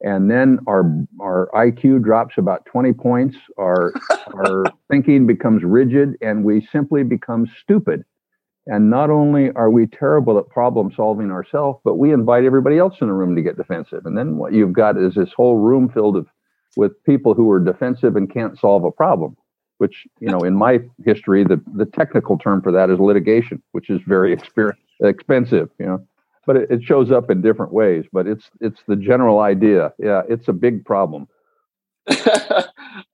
and 0.04 0.30
then 0.30 0.58
our 0.66 0.84
our 1.20 1.48
IQ 1.54 2.04
drops 2.04 2.34
about 2.36 2.66
20 2.66 2.92
points. 2.92 3.36
Our 3.58 3.92
our 4.34 4.64
thinking 4.90 5.26
becomes 5.26 5.62
rigid, 5.64 6.16
and 6.20 6.44
we 6.44 6.66
simply 6.70 7.02
become 7.02 7.46
stupid. 7.62 8.04
And 8.66 8.88
not 8.88 9.10
only 9.10 9.50
are 9.52 9.70
we 9.70 9.86
terrible 9.86 10.38
at 10.38 10.48
problem 10.48 10.90
solving 10.96 11.30
ourselves, 11.30 11.80
but 11.84 11.96
we 11.96 12.12
invite 12.12 12.44
everybody 12.44 12.78
else 12.78 12.94
in 13.00 13.08
the 13.08 13.12
room 13.12 13.36
to 13.36 13.42
get 13.42 13.58
defensive. 13.58 14.06
And 14.06 14.16
then 14.16 14.36
what 14.36 14.54
you've 14.54 14.72
got 14.72 14.96
is 14.96 15.14
this 15.14 15.32
whole 15.36 15.58
room 15.58 15.90
filled 15.90 16.16
of 16.16 16.26
with 16.76 16.92
people 17.04 17.34
who 17.34 17.50
are 17.50 17.60
defensive 17.60 18.16
and 18.16 18.32
can't 18.32 18.58
solve 18.58 18.84
a 18.84 18.90
problem. 18.90 19.36
Which 19.78 20.06
you 20.20 20.28
know, 20.28 20.38
in 20.40 20.54
my 20.54 20.80
history, 21.04 21.44
the 21.44 21.60
the 21.74 21.84
technical 21.84 22.38
term 22.38 22.62
for 22.62 22.72
that 22.72 22.90
is 22.90 22.98
litigation, 22.98 23.62
which 23.72 23.90
is 23.90 24.00
very 24.06 24.32
expensive. 25.02 25.68
You 25.78 25.86
know 25.86 26.06
but 26.46 26.56
it, 26.56 26.70
it, 26.70 26.82
shows 26.82 27.10
up 27.10 27.30
in 27.30 27.40
different 27.42 27.72
ways. 27.72 28.04
But 28.12 28.26
it's 28.26 28.50
it's 28.60 28.80
the 28.86 28.96
general 28.96 29.40
idea. 29.40 29.92
Yeah, 29.98 30.22
it's 30.28 30.48
a 30.48 30.52
big 30.52 30.84
problem. 30.84 31.28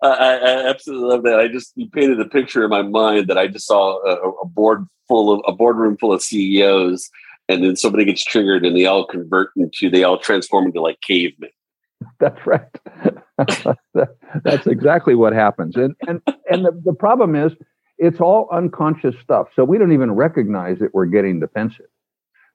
I, 0.02 0.08
I, 0.08 0.68
absolutely 0.68 1.08
love 1.08 1.22
that. 1.24 1.38
I 1.38 1.48
just 1.48 1.72
you 1.76 1.88
painted 1.88 2.20
a 2.20 2.26
picture 2.26 2.64
in 2.64 2.70
my 2.70 2.82
mind 2.82 3.28
that 3.28 3.38
I 3.38 3.46
just 3.46 3.66
saw 3.66 3.98
a, 4.04 4.30
a 4.42 4.46
board 4.46 4.86
full 5.08 5.32
of 5.32 5.40
a 5.46 5.52
boardroom 5.52 5.96
full 5.96 6.12
of 6.12 6.22
CEOs, 6.22 7.08
and 7.48 7.64
then 7.64 7.76
somebody 7.76 8.04
gets 8.04 8.24
triggered, 8.24 8.64
and 8.64 8.76
they 8.76 8.86
all 8.86 9.06
convert 9.06 9.50
into 9.56 9.90
they 9.90 10.04
all 10.04 10.18
transform 10.18 10.66
into 10.66 10.80
like 10.80 11.00
cavemen. 11.06 11.50
That's 12.20 12.46
right. 12.46 12.68
That's 14.44 14.66
exactly 14.66 15.14
what 15.14 15.32
happens, 15.32 15.76
and 15.76 15.94
and 16.06 16.20
and 16.50 16.64
the, 16.64 16.80
the 16.84 16.94
problem 16.94 17.34
is 17.34 17.52
it's 17.98 18.20
all 18.20 18.48
unconscious 18.52 19.14
stuff, 19.22 19.48
so 19.54 19.64
we 19.64 19.78
don't 19.78 19.92
even 19.92 20.12
recognize 20.12 20.78
that 20.78 20.94
we're 20.94 21.06
getting 21.06 21.40
defensive. 21.40 21.86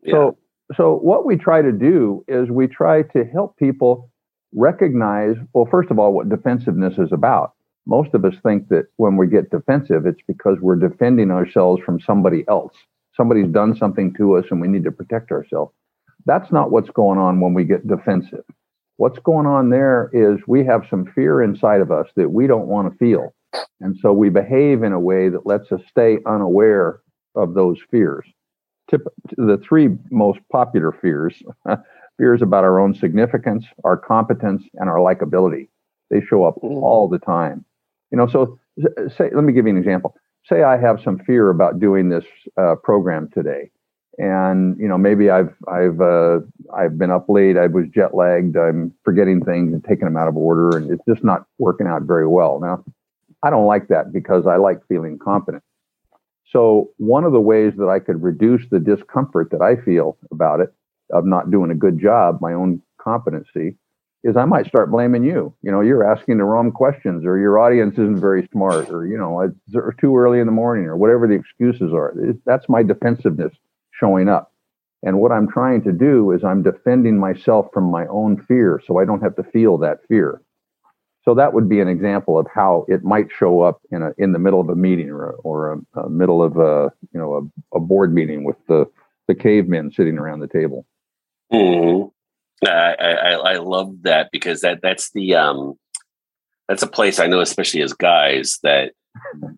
Yeah. 0.04 0.14
So 0.14 0.38
so 0.76 0.96
what 0.96 1.26
we 1.26 1.38
try 1.38 1.62
to 1.62 1.72
do 1.72 2.24
is 2.28 2.50
we 2.50 2.68
try 2.68 3.04
to 3.04 3.24
help 3.26 3.58
people 3.58 4.10
recognize, 4.56 5.36
well, 5.54 5.68
first 5.70 5.92
of 5.92 6.00
all, 6.00 6.14
what 6.14 6.30
defensiveness 6.30 6.98
is 6.98 7.12
about. 7.12 7.54
Most 7.86 8.14
of 8.14 8.26
us 8.26 8.34
think 8.42 8.70
that 8.70 8.86
when 8.98 9.18
we 9.18 9.28
get 9.28 9.52
defensive, 9.52 10.06
it's 10.06 10.22
because 10.28 10.58
we're 10.60 10.76
defending 10.76 11.30
ourselves 11.30 11.82
from 11.86 12.00
somebody 12.00 12.44
else. 12.48 12.74
Somebody's 13.16 13.52
done 13.52 13.76
something 13.76 14.14
to 14.16 14.38
us 14.38 14.46
and 14.50 14.60
we 14.60 14.68
need 14.68 14.84
to 14.86 14.92
protect 14.92 15.32
ourselves. 15.32 15.74
That's 16.26 16.52
not 16.52 16.72
what's 16.72 16.90
going 16.90 17.20
on 17.20 17.40
when 17.40 17.54
we 17.54 17.64
get 17.64 17.88
defensive. 17.88 18.44
What's 18.98 19.20
going 19.20 19.46
on 19.46 19.70
there 19.70 20.10
is 20.14 20.40
we 20.48 20.66
have 20.66 20.84
some 20.90 21.06
fear 21.14 21.44
inside 21.44 21.82
of 21.82 21.92
us 21.92 22.08
that 22.16 22.32
we 22.32 22.48
don't 22.48 22.68
want 22.68 22.92
to 22.92 22.98
feel. 22.98 23.34
And 23.82 23.96
so 24.02 24.14
we 24.14 24.30
behave 24.30 24.84
in 24.84 24.94
a 24.94 25.00
way 25.00 25.30
that 25.30 25.46
lets 25.46 25.72
us 25.72 25.82
stay 25.90 26.18
unaware 26.26 27.02
of 27.36 27.54
those 27.54 27.78
fears. 27.92 28.26
Tip, 28.90 29.02
the 29.38 29.60
three 29.68 29.90
most 30.12 30.40
popular 30.52 30.92
fears 30.92 31.36
fears 32.18 32.42
about 32.42 32.64
our 32.64 32.80
own 32.80 32.94
significance, 32.94 33.66
our 33.84 33.98
competence, 33.98 34.64
and 34.76 34.90
our 34.90 34.98
likability. 34.98 35.68
They 36.10 36.22
show 36.22 36.46
up 36.46 36.56
mm. 36.64 36.82
all 36.82 37.08
the 37.08 37.20
time. 37.20 37.66
You 38.12 38.18
know, 38.18 38.28
so 38.28 38.60
say, 39.18 39.30
let 39.34 39.44
me 39.44 39.54
give 39.54 39.66
you 39.66 39.72
an 39.72 39.78
example. 39.78 40.16
Say 40.48 40.64
I 40.64 40.78
have 40.78 41.02
some 41.04 41.20
fear 41.20 41.50
about 41.50 41.80
doing 41.80 42.10
this 42.10 42.26
uh, 42.58 42.76
program 42.76 43.30
today, 43.34 43.72
and 44.20 44.78
you 44.80 44.88
know 44.88 44.98
maybe 44.98 45.32
I've 45.32 45.54
I've 45.68 46.00
uh, 46.00 46.40
I've 46.76 46.98
been 47.00 47.10
up 47.10 47.26
late, 47.28 47.58
I 47.58 47.66
was 47.68 47.86
jet 47.94 48.14
lagged, 48.14 48.56
I'm 48.56 48.94
forgetting 49.04 49.44
things 49.44 49.74
and 49.74 49.84
taking 49.84 50.06
them 50.06 50.18
out 50.18 50.28
of 50.28 50.38
order, 50.38 50.78
and 50.78 50.92
it's 50.92 51.04
just 51.10 51.24
not 51.24 51.46
working 51.58 51.88
out 51.88 52.04
very 52.04 52.28
well. 52.28 52.60
Now, 52.60 52.84
I 53.42 53.50
don't 53.50 53.66
like 53.66 53.88
that 53.88 54.14
because 54.14 54.46
I 54.46 54.58
like 54.58 54.86
feeling 54.88 55.18
confident. 55.18 55.64
So 56.52 56.92
one 56.98 57.24
of 57.24 57.32
the 57.32 57.42
ways 57.42 57.74
that 57.78 57.90
I 57.90 58.00
could 58.00 58.22
reduce 58.22 58.62
the 58.70 58.80
discomfort 58.80 59.50
that 59.50 59.62
I 59.62 59.76
feel 59.76 60.16
about 60.32 60.60
it 60.60 60.74
of 61.12 61.26
not 61.26 61.52
doing 61.52 61.72
a 61.72 61.76
good 61.76 62.00
job, 62.00 62.40
my 62.42 62.54
own 62.54 62.82
competency, 63.00 63.78
is 64.24 64.36
I 64.36 64.46
might 64.46 64.66
start 64.66 64.92
blaming 64.92 65.24
you. 65.24 65.54
You 65.62 65.72
know, 65.72 65.82
you're 65.82 66.10
asking 66.10 66.40
the 66.40 66.46
wrong 66.46 66.72
questions, 66.72 67.24
or 67.26 67.38
your 67.38 67.60
audience 67.60 67.94
isn't 67.94 68.20
very 68.20 68.48
smart, 68.52 68.90
or 68.90 69.06
you 69.06 69.18
know, 69.18 69.42
it's 69.42 70.00
too 70.00 70.18
early 70.18 70.40
in 70.40 70.48
the 70.48 70.52
morning, 70.52 70.86
or 70.86 70.98
whatever 70.98 71.28
the 71.28 71.36
excuses 71.36 71.94
are. 71.94 72.16
That's 72.46 72.68
my 72.68 72.82
defensiveness 72.82 73.54
showing 73.92 74.28
up. 74.28 74.52
And 75.04 75.20
what 75.20 75.32
I'm 75.32 75.48
trying 75.48 75.84
to 75.84 75.92
do 75.92 76.32
is 76.32 76.44
I'm 76.44 76.64
defending 76.64 77.20
myself 77.20 77.68
from 77.72 77.84
my 77.92 78.08
own 78.08 78.44
fear, 78.48 78.82
so 78.86 78.98
I 78.98 79.06
don't 79.06 79.22
have 79.22 79.36
to 79.36 79.44
feel 79.44 79.78
that 79.78 80.00
fear. 80.08 80.42
So 81.24 81.36
that 81.36 81.54
would 81.54 81.70
be 81.70 81.80
an 81.80 81.88
example 81.88 82.38
of 82.38 82.48
how 82.54 82.86
it 82.88 83.04
might 83.04 83.28
show 83.32 83.62
up 83.62 83.82
in 83.92 84.02
a 84.02 84.12
in 84.18 84.32
the 84.32 84.40
middle 84.40 84.62
of 84.62 84.70
a 84.70 84.76
meeting 84.76 85.10
or 85.10 85.32
or 85.44 85.74
a, 85.74 86.02
a 86.02 86.10
middle 86.10 86.44
of 86.44 86.58
a 86.58 86.92
you 87.14 87.20
know 87.20 87.52
a, 87.74 87.78
a 87.78 87.80
board 87.80 88.14
meeting 88.14 88.44
with 88.44 88.58
the 88.68 88.86
the 89.28 89.36
cavemen 89.36 89.92
sitting 89.92 90.18
around 90.18 90.40
the 90.40 90.48
table. 90.48 90.86
Mm-hmm. 91.52 92.68
I, 92.68 92.94
I, 92.94 93.32
I 93.32 93.58
love 93.58 94.04
that 94.04 94.30
because 94.32 94.62
that 94.62 94.82
that's 94.82 95.12
the 95.12 95.36
um 95.36 95.76
that's 96.68 96.84
a 96.84 96.88
place 96.88 97.20
I 97.20 97.28
know, 97.28 97.42
especially 97.42 97.82
as 97.82 97.94
guys, 97.94 98.60
that 98.64 98.94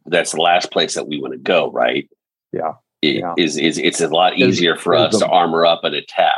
that's 0.05 0.31
the 0.33 0.41
last 0.41 0.71
place 0.71 0.95
that 0.95 1.07
we 1.07 1.19
want 1.19 1.33
to 1.33 1.39
go, 1.39 1.71
right? 1.71 2.09
Yeah. 2.51 2.73
It, 3.01 3.17
yeah. 3.17 3.33
Is 3.37 3.57
is 3.57 3.77
it's 3.77 4.01
a 4.01 4.07
lot 4.07 4.37
easier 4.37 4.75
for 4.75 4.95
us 4.95 5.17
to 5.19 5.27
armor 5.27 5.65
up 5.65 5.83
and 5.83 5.95
attack. 5.95 6.35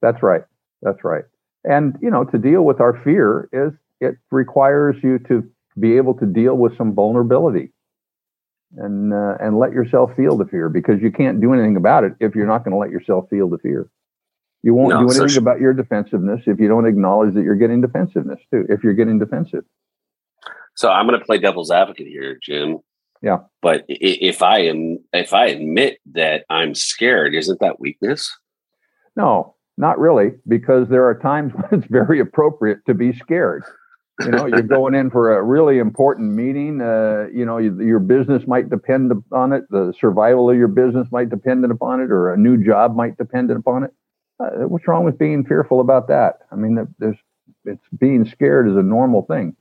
That's 0.00 0.22
right. 0.22 0.42
That's 0.82 1.04
right. 1.04 1.24
And 1.64 1.96
you 2.02 2.10
know, 2.10 2.24
to 2.24 2.38
deal 2.38 2.62
with 2.62 2.80
our 2.80 3.00
fear 3.04 3.48
is 3.52 3.72
it 4.00 4.16
requires 4.30 4.96
you 5.02 5.18
to 5.20 5.48
be 5.78 5.96
able 5.96 6.14
to 6.14 6.26
deal 6.26 6.56
with 6.56 6.76
some 6.76 6.92
vulnerability 6.92 7.72
and 8.76 9.14
uh, 9.14 9.36
and 9.40 9.58
let 9.58 9.72
yourself 9.72 10.10
feel 10.16 10.36
the 10.36 10.44
fear 10.44 10.68
because 10.68 11.00
you 11.00 11.12
can't 11.12 11.40
do 11.40 11.54
anything 11.54 11.76
about 11.76 12.04
it 12.04 12.14
if 12.20 12.34
you're 12.34 12.46
not 12.46 12.64
going 12.64 12.72
to 12.72 12.78
let 12.78 12.90
yourself 12.90 13.28
feel 13.30 13.48
the 13.48 13.58
fear. 13.58 13.88
You 14.62 14.74
won't 14.74 14.90
no, 14.90 15.00
do 15.00 15.10
anything 15.10 15.28
so 15.28 15.40
about 15.40 15.60
your 15.60 15.72
defensiveness 15.72 16.42
if 16.46 16.60
you 16.60 16.68
don't 16.68 16.86
acknowledge 16.86 17.34
that 17.34 17.42
you're 17.42 17.56
getting 17.56 17.80
defensiveness 17.80 18.38
too. 18.52 18.64
If 18.68 18.84
you're 18.84 18.94
getting 18.94 19.18
defensive. 19.18 19.64
So 20.76 20.88
I'm 20.88 21.06
going 21.06 21.18
to 21.18 21.24
play 21.24 21.38
devil's 21.38 21.70
advocate 21.70 22.06
here, 22.06 22.38
Jim. 22.40 22.78
Yeah. 23.22 23.38
But 23.60 23.84
if 23.88 24.42
I 24.42 24.60
am, 24.60 24.98
if 25.12 25.32
I 25.32 25.46
admit 25.46 25.98
that 26.12 26.44
I'm 26.48 26.74
scared, 26.74 27.34
isn't 27.34 27.60
that 27.60 27.80
weakness? 27.80 28.32
No, 29.16 29.54
not 29.76 29.98
really, 29.98 30.32
because 30.46 30.88
there 30.88 31.04
are 31.06 31.18
times 31.18 31.52
when 31.54 31.80
it's 31.80 31.90
very 31.90 32.20
appropriate 32.20 32.78
to 32.86 32.94
be 32.94 33.12
scared. 33.12 33.64
You 34.20 34.30
know, 34.30 34.46
you're 34.46 34.62
going 34.62 34.94
in 34.94 35.10
for 35.10 35.36
a 35.36 35.42
really 35.42 35.78
important 35.78 36.32
meeting. 36.32 36.80
Uh, 36.80 37.26
you 37.34 37.44
know, 37.44 37.58
you, 37.58 37.80
your 37.80 37.98
business 37.98 38.46
might 38.46 38.70
depend 38.70 39.10
upon 39.10 39.52
it. 39.52 39.64
The 39.70 39.92
survival 39.98 40.50
of 40.50 40.56
your 40.56 40.68
business 40.68 41.08
might 41.10 41.30
depend 41.30 41.64
upon 41.64 42.00
it, 42.00 42.10
or 42.10 42.32
a 42.32 42.36
new 42.36 42.62
job 42.62 42.94
might 42.94 43.16
depend 43.16 43.50
upon 43.50 43.84
it 43.84 43.90
uh, 44.42 44.68
what's 44.68 44.86
wrong 44.88 45.04
with 45.04 45.18
being 45.18 45.44
fearful 45.44 45.80
about 45.80 46.08
that? 46.08 46.40
I 46.50 46.56
mean, 46.56 46.86
there's 46.98 47.16
it's 47.64 47.84
being 47.98 48.24
scared 48.24 48.68
is 48.68 48.76
a 48.76 48.82
normal 48.82 49.22
thing. 49.22 49.56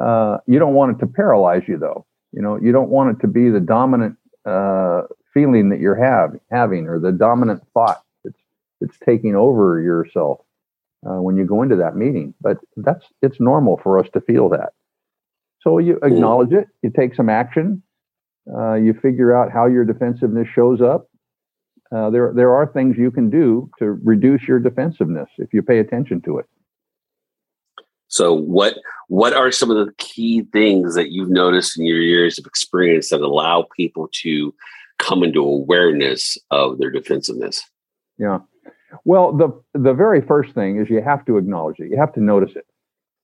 Uh, 0.00 0.38
you 0.46 0.58
don't 0.58 0.74
want 0.74 0.96
it 0.96 1.00
to 1.00 1.06
paralyze 1.06 1.62
you, 1.66 1.76
though. 1.76 2.06
You 2.32 2.40
know, 2.40 2.56
you 2.56 2.72
don't 2.72 2.88
want 2.88 3.16
it 3.16 3.20
to 3.22 3.28
be 3.28 3.50
the 3.50 3.60
dominant 3.60 4.16
uh, 4.46 5.02
feeling 5.34 5.68
that 5.70 5.80
you're 5.80 5.96
have, 5.96 6.38
having 6.50 6.88
or 6.88 6.98
the 6.98 7.12
dominant 7.12 7.62
thought 7.74 8.02
that's 8.24 8.38
that's 8.80 8.98
taking 9.04 9.34
over 9.34 9.80
yourself 9.80 10.40
uh, 11.06 11.20
when 11.20 11.36
you 11.36 11.44
go 11.44 11.62
into 11.62 11.76
that 11.76 11.96
meeting. 11.96 12.34
But 12.40 12.58
that's 12.76 13.06
it's 13.22 13.40
normal 13.40 13.80
for 13.82 13.98
us 13.98 14.08
to 14.14 14.20
feel 14.20 14.48
that. 14.50 14.72
So 15.60 15.78
you 15.78 15.98
acknowledge 16.02 16.52
it. 16.52 16.68
You 16.82 16.90
take 16.90 17.14
some 17.14 17.28
action. 17.28 17.82
Uh, 18.52 18.74
you 18.74 18.92
figure 18.94 19.36
out 19.36 19.52
how 19.52 19.66
your 19.66 19.84
defensiveness 19.84 20.48
shows 20.52 20.80
up 20.80 21.08
uh, 21.94 22.08
there 22.10 22.32
there 22.34 22.54
are 22.54 22.66
things 22.66 22.96
you 22.96 23.10
can 23.10 23.28
do 23.28 23.70
to 23.78 23.92
reduce 24.02 24.42
your 24.48 24.58
defensiveness 24.58 25.28
if 25.38 25.52
you 25.52 25.62
pay 25.62 25.78
attention 25.78 26.22
to 26.22 26.38
it. 26.38 26.46
So 28.08 28.32
what 28.32 28.78
what 29.08 29.34
are 29.34 29.52
some 29.52 29.70
of 29.70 29.84
the 29.84 29.92
key 29.98 30.42
things 30.52 30.94
that 30.94 31.12
you've 31.12 31.30
noticed 31.30 31.78
in 31.78 31.84
your 31.84 32.00
years 32.00 32.38
of 32.38 32.46
experience 32.46 33.10
that 33.10 33.20
allow 33.20 33.66
people 33.76 34.08
to 34.22 34.54
come 34.98 35.22
into 35.22 35.40
awareness 35.40 36.38
of 36.50 36.78
their 36.78 36.90
defensiveness? 36.90 37.62
Yeah. 38.18 38.38
Well, 39.04 39.32
the 39.36 39.48
the 39.78 39.92
very 39.92 40.22
first 40.22 40.54
thing 40.54 40.80
is 40.80 40.88
you 40.88 41.02
have 41.02 41.24
to 41.26 41.36
acknowledge 41.36 41.78
it. 41.78 41.90
You 41.90 41.98
have 41.98 42.14
to 42.14 42.22
notice 42.22 42.56
it. 42.56 42.66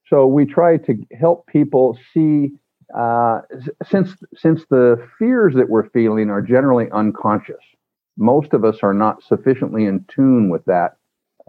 So 0.09 0.27
we 0.27 0.45
try 0.45 0.79
to 0.79 0.95
help 1.19 1.47
people 1.47 1.99
see 2.13 2.53
uh, 2.95 3.41
since 3.91 4.15
since 4.37 4.63
the 4.69 5.07
fears 5.19 5.55
that 5.55 5.71
we're 5.71 5.89
feeling 5.91 6.29
are 6.29 6.43
generally 6.43 6.91
unconscious 6.93 7.57
most 8.19 8.53
of 8.53 8.65
us 8.65 8.79
are 8.83 8.93
not 8.93 9.23
sufficiently 9.23 9.87
in 9.87 10.05
tune 10.15 10.51
with 10.51 10.65
that 10.67 10.97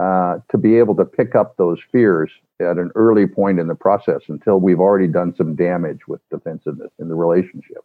uh, 0.01 0.37
to 0.49 0.57
be 0.57 0.77
able 0.77 0.95
to 0.95 1.03
pick 1.03 1.35
up 1.35 1.57
those 1.57 1.79
fears 1.91 2.31
at 2.61 2.77
an 2.77 2.91
early 2.95 3.27
point 3.27 3.59
in 3.59 3.67
the 3.67 3.75
process 3.75 4.21
until 4.29 4.59
we've 4.59 4.79
already 4.79 5.07
done 5.07 5.33
some 5.35 5.55
damage 5.55 6.07
with 6.07 6.21
defensiveness 6.29 6.91
in 6.99 7.09
the 7.09 7.15
relationship. 7.15 7.83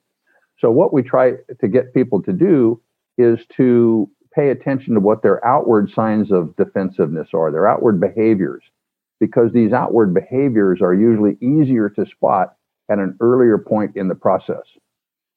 So, 0.59 0.71
what 0.71 0.93
we 0.93 1.03
try 1.03 1.33
to 1.61 1.69
get 1.69 1.95
people 1.95 2.23
to 2.23 2.33
do 2.33 2.81
is 3.19 3.41
to 3.57 4.09
pay 4.35 4.51
attention 4.51 4.95
to 4.95 5.01
what 5.01 5.23
their 5.23 5.45
outward 5.47 5.91
signs 5.91 6.31
of 6.31 6.55
defensiveness 6.57 7.29
are, 7.33 7.51
their 7.51 7.67
outward 7.67 8.01
behaviors, 8.01 8.63
because 9.21 9.53
these 9.53 9.73
outward 9.73 10.13
behaviors 10.13 10.81
are 10.83 10.95
usually 10.95 11.37
easier 11.41 11.89
to 11.89 12.07
spot 12.07 12.57
at 12.91 12.99
an 12.99 13.17
earlier 13.21 13.59
point 13.59 13.97
in 13.97 14.09
the 14.09 14.15
process 14.15 14.65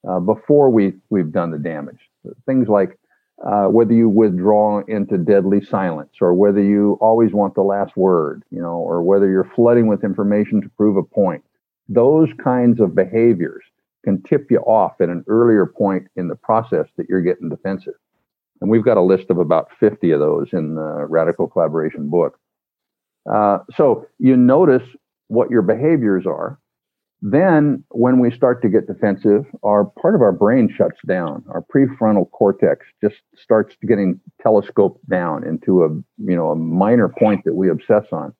uh, 0.08 0.20
before 0.20 0.70
we, 0.70 0.94
we've 1.10 1.32
done 1.32 1.52
the 1.52 1.58
damage. 1.58 2.00
Things 2.46 2.68
like 2.68 3.00
uh, 3.46 3.66
whether 3.66 3.94
you 3.94 4.10
withdraw 4.10 4.82
into 4.88 5.18
deadly 5.18 5.64
silence 5.64 6.14
or 6.22 6.34
whether 6.34 6.62
you 6.62 6.98
always 7.02 7.34
want 7.34 7.54
the 7.54 7.62
last 7.62 7.96
word, 7.96 8.44
you 8.52 8.62
know, 8.62 8.78
or 8.78 9.04
whether 9.04 9.30
you're 9.30 9.52
flooding 9.56 9.88
with 9.88 10.04
information 10.04 10.62
to 10.62 10.70
prove 10.70 10.98
a 10.98 11.04
point. 11.04 11.44
Those 11.88 12.30
kinds 12.44 12.80
of 12.80 12.96
behaviors 12.96 13.64
can 14.04 14.22
tip 14.24 14.50
you 14.50 14.60
off 14.60 15.00
at 15.02 15.10
an 15.10 15.24
earlier 15.28 15.66
point 15.66 16.08
in 16.16 16.28
the 16.28 16.36
process 16.36 16.88
that 16.98 17.08
you're 17.10 17.22
getting 17.22 17.50
defensive. 17.50 17.94
And 18.60 18.70
we've 18.72 18.84
got 18.84 18.98
a 18.98 19.02
list 19.02 19.30
of 19.30 19.38
about 19.38 19.70
50 19.80 20.12
of 20.12 20.20
those 20.20 20.50
in 20.52 20.76
the 20.76 21.06
Radical 21.08 21.48
Collaboration 21.48 22.10
book. 22.10 22.40
Uh, 23.32 23.60
so 23.76 24.08
you 24.18 24.36
notice 24.36 24.88
what 25.28 25.52
your 25.52 25.62
behaviors 25.62 26.26
are 26.26 26.58
then, 27.22 27.84
when 27.90 28.20
we 28.20 28.30
start 28.30 28.62
to 28.62 28.70
get 28.70 28.86
defensive, 28.86 29.46
our 29.64 29.86
part 29.86 30.14
of 30.14 30.22
our 30.22 30.32
brain 30.32 30.72
shuts 30.72 31.00
down. 31.08 31.44
Our 31.50 31.64
prefrontal 31.64 32.30
cortex 32.30 32.86
just 33.02 33.16
starts 33.36 33.76
getting 33.88 34.20
telescoped 34.42 35.08
down 35.10 35.44
into 35.44 35.84
a 35.84 35.90
you 35.90 36.36
know 36.36 36.52
a 36.52 36.56
minor 36.56 37.10
point 37.10 37.44
that 37.46 37.56
we 37.56 37.70
obsess 37.70 38.06
on. 38.12 38.34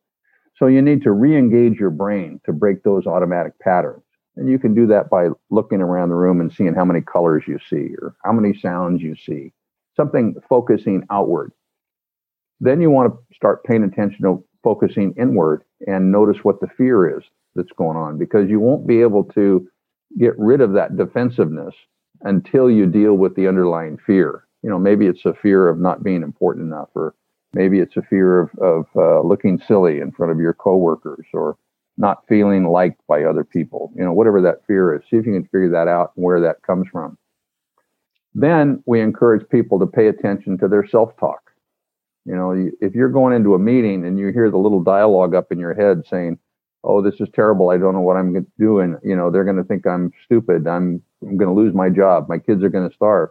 So 0.58 0.68
you 0.68 0.82
need 0.82 1.02
to 1.04 1.12
re-engage 1.12 1.80
your 1.80 1.90
brain 1.90 2.40
to 2.46 2.54
break 2.54 2.84
those 2.84 3.08
automatic 3.08 3.58
patterns. 3.60 4.04
And 4.36 4.50
you 4.50 4.60
can 4.60 4.76
do 4.76 4.86
that 4.88 5.10
by 5.10 5.30
looking 5.50 5.82
around 5.82 6.10
the 6.10 6.16
room 6.16 6.40
and 6.40 6.54
seeing 6.54 6.76
how 6.76 6.86
many 6.86 7.02
colors 7.02 7.44
you 7.48 7.60
see 7.68 7.96
or 8.00 8.16
how 8.24 8.32
many 8.32 8.58
sounds 8.60 9.02
you 9.02 9.16
see, 9.16 9.54
something 9.96 10.36
focusing 10.48 11.04
outward. 11.10 11.52
Then 12.60 12.82
you 12.82 12.92
want 12.92 13.12
to 13.12 13.36
start 13.36 13.64
paying 13.64 13.84
attention 13.84 14.24
to 14.24 14.44
focusing 14.64 15.16
inward 15.18 15.64
and 15.88 16.12
notice 16.12 16.44
what 16.44 16.60
the 16.62 16.68
fear 16.78 17.18
is 17.18 17.24
that's 17.58 17.74
going 17.78 17.98
on 17.98 18.18
because 18.18 18.50
you 18.50 18.62
won't 18.62 18.88
be 18.88 19.02
able 19.02 19.26
to 19.26 19.68
get 20.18 20.38
rid 20.38 20.62
of 20.62 20.74
that 20.74 20.96
defensiveness 20.96 21.76
until 22.22 22.72
you 22.72 22.86
deal 22.86 23.16
with 23.16 23.36
the 23.36 23.48
underlying 23.48 23.98
fear. 23.98 24.48
You 24.64 24.70
know, 24.70 24.80
maybe 24.80 25.06
it's 25.08 25.26
a 25.26 25.34
fear 25.34 25.68
of 25.68 25.80
not 25.80 26.04
being 26.04 26.24
important 26.24 26.68
enough, 26.68 26.90
or 26.96 27.14
maybe 27.54 27.80
it's 27.80 27.98
a 27.98 28.02
fear 28.02 28.40
of, 28.40 28.50
of 28.60 28.86
uh, 28.96 29.22
looking 29.22 29.62
silly 29.68 30.00
in 30.00 30.12
front 30.12 30.32
of 30.32 30.40
your 30.40 30.54
coworkers, 30.54 31.26
or 31.34 31.58
not 31.98 32.24
feeling 32.28 32.66
liked 32.66 33.02
by 33.08 33.24
other 33.24 33.44
people. 33.44 33.92
You 33.96 34.04
know, 34.04 34.14
whatever 34.14 34.42
that 34.42 34.66
fear 34.66 34.96
is, 34.96 35.02
see 35.10 35.18
if 35.18 35.26
you 35.26 35.34
can 35.34 35.44
figure 35.44 35.72
that 35.72 35.88
out 35.88 36.14
and 36.16 36.24
where 36.24 36.42
that 36.42 36.62
comes 36.64 36.88
from. 36.92 37.18
Then 38.34 38.84
we 38.86 39.02
encourage 39.02 39.48
people 39.50 39.80
to 39.80 39.88
pay 39.88 40.08
attention 40.08 40.58
to 40.60 40.68
their 40.68 40.88
self 40.88 41.18
talk. 41.18 41.52
You 42.26 42.36
know, 42.36 42.70
if 42.82 42.94
you're 42.94 43.10
going 43.10 43.34
into 43.34 43.56
a 43.56 43.60
meeting 43.60 44.06
and 44.06 44.20
you 44.20 44.28
hear 44.34 44.52
the 44.52 44.58
little 44.58 44.84
dialogue 44.84 45.34
up 45.34 45.52
in 45.52 45.60
your 45.60 45.74
head 45.74 46.04
saying, 46.10 46.38
"Oh, 46.88 47.02
this 47.02 47.20
is 47.20 47.28
terrible. 47.34 47.70
I 47.70 47.78
don't 47.78 47.94
know 47.94 48.02
what 48.02 48.18
I'm 48.18 48.48
doing," 48.58 48.98
you 49.04 49.16
know, 49.16 49.30
they're 49.30 49.44
going 49.44 49.58
to 49.58 49.64
think 49.64 49.86
I'm 49.86 50.12
stupid. 50.26 50.68
I'm 50.68 51.02
I'm 51.22 51.38
going 51.38 51.54
to 51.54 51.62
lose 51.62 51.74
my 51.74 51.90
job. 51.90 52.28
My 52.30 52.40
kids 52.40 52.64
are 52.64 52.70
going 52.70 52.90
to 52.90 52.96
starve. 52.96 53.30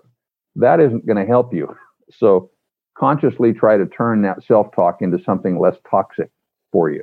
That 0.55 0.81
isn't 0.81 1.07
going 1.07 1.19
to 1.19 1.27
help 1.27 1.53
you. 1.53 1.75
So 2.21 2.51
consciously 2.97 3.53
try 3.53 3.77
to 3.77 3.85
turn 3.85 4.23
that 4.23 4.45
self-talk 4.45 5.03
into 5.03 5.19
something 5.25 5.59
less 5.59 5.75
toxic 5.91 6.31
for 6.71 6.89
you. 6.89 7.03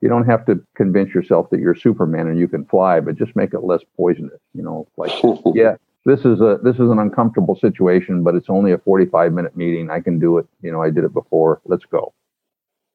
You 0.00 0.08
don't 0.08 0.24
have 0.24 0.46
to 0.46 0.58
convince 0.76 1.12
yourself 1.12 1.50
that 1.50 1.60
you're 1.60 1.74
Superman 1.74 2.28
and 2.28 2.38
you 2.38 2.48
can 2.48 2.64
fly, 2.64 3.00
but 3.00 3.16
just 3.16 3.34
make 3.34 3.52
it 3.52 3.64
less 3.64 3.82
poisonous. 3.96 4.40
You 4.54 4.62
know, 4.62 4.88
like 4.96 5.12
yeah, 5.54 5.76
this 6.04 6.20
is 6.20 6.40
a 6.40 6.58
this 6.62 6.76
is 6.76 6.88
an 6.90 6.98
uncomfortable 6.98 7.56
situation, 7.56 8.22
but 8.22 8.34
it's 8.34 8.48
only 8.48 8.72
a 8.72 8.78
45 8.78 9.32
minute 9.32 9.56
meeting. 9.56 9.90
I 9.90 10.00
can 10.00 10.18
do 10.18 10.38
it. 10.38 10.46
You 10.62 10.72
know, 10.72 10.82
I 10.82 10.90
did 10.90 11.04
it 11.04 11.12
before. 11.12 11.60
Let's 11.64 11.84
go. 11.84 12.14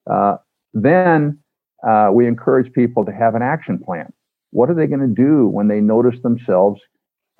Uh, 0.09 0.37
then 0.73 1.39
uh, 1.87 2.09
we 2.11 2.27
encourage 2.27 2.71
people 2.73 3.05
to 3.05 3.11
have 3.11 3.35
an 3.35 3.41
action 3.41 3.77
plan. 3.77 4.11
What 4.51 4.69
are 4.69 4.73
they 4.73 4.87
going 4.87 5.01
to 5.01 5.07
do 5.07 5.47
when 5.47 5.67
they 5.67 5.81
notice 5.81 6.19
themselves 6.21 6.79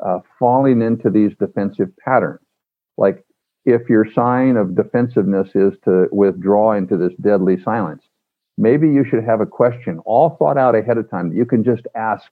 uh, 0.05 0.19
falling 0.39 0.81
into 0.81 1.09
these 1.09 1.31
defensive 1.39 1.89
patterns? 2.03 2.41
Like 2.97 3.23
if 3.65 3.87
your 3.89 4.05
sign 4.11 4.57
of 4.57 4.75
defensiveness 4.75 5.49
is 5.55 5.73
to 5.85 6.07
withdraw 6.11 6.73
into 6.73 6.97
this 6.97 7.13
deadly 7.21 7.61
silence, 7.63 8.03
maybe 8.57 8.89
you 8.89 9.05
should 9.05 9.23
have 9.23 9.41
a 9.41 9.45
question 9.45 9.99
all 10.05 10.35
thought 10.37 10.57
out 10.57 10.75
ahead 10.75 10.97
of 10.97 11.09
time 11.09 11.31
you 11.33 11.45
can 11.45 11.63
just 11.63 11.83
ask 11.95 12.25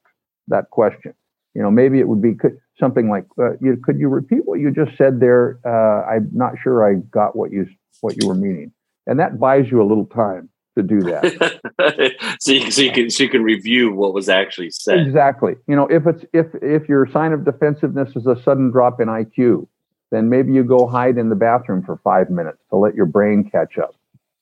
that 0.48 0.70
question. 0.70 1.14
You 1.54 1.62
know, 1.62 1.70
maybe 1.70 1.98
it 1.98 2.08
would 2.08 2.22
be 2.22 2.34
something 2.78 3.10
like, 3.10 3.26
uh, 3.38 3.56
you, 3.60 3.76
"Could 3.76 3.98
you 3.98 4.08
repeat 4.08 4.46
what 4.46 4.58
you 4.58 4.70
just 4.70 4.96
said 4.96 5.20
there? 5.20 5.58
Uh, 5.64 6.02
I'm 6.04 6.30
not 6.32 6.54
sure 6.62 6.88
I 6.88 6.94
got 7.10 7.36
what 7.36 7.50
you 7.50 7.66
what 8.00 8.20
you 8.20 8.28
were 8.28 8.34
meaning." 8.34 8.72
And 9.06 9.18
that 9.20 9.38
buys 9.38 9.70
you 9.70 9.82
a 9.82 9.84
little 9.84 10.06
time 10.06 10.48
to 10.76 10.82
do 10.82 11.00
that. 11.00 11.60
so, 12.40 12.52
you, 12.52 12.70
so 12.70 12.82
you 12.82 12.92
can 12.92 13.10
so 13.10 13.24
you 13.24 13.28
can 13.28 13.42
review 13.42 13.92
what 13.92 14.14
was 14.14 14.28
actually 14.28 14.70
said. 14.70 15.00
Exactly. 15.00 15.54
You 15.66 15.76
know, 15.76 15.86
if 15.86 16.06
it's 16.06 16.24
if 16.32 16.46
if 16.62 16.88
your 16.88 17.06
sign 17.12 17.32
of 17.32 17.44
defensiveness 17.44 18.14
is 18.16 18.26
a 18.26 18.40
sudden 18.42 18.70
drop 18.70 19.00
in 19.00 19.08
IQ, 19.08 19.66
then 20.10 20.28
maybe 20.28 20.52
you 20.52 20.64
go 20.64 20.86
hide 20.86 21.18
in 21.18 21.28
the 21.28 21.34
bathroom 21.34 21.82
for 21.82 21.98
five 22.04 22.30
minutes 22.30 22.58
to 22.70 22.76
let 22.76 22.94
your 22.94 23.06
brain 23.06 23.48
catch 23.50 23.78
up 23.78 23.94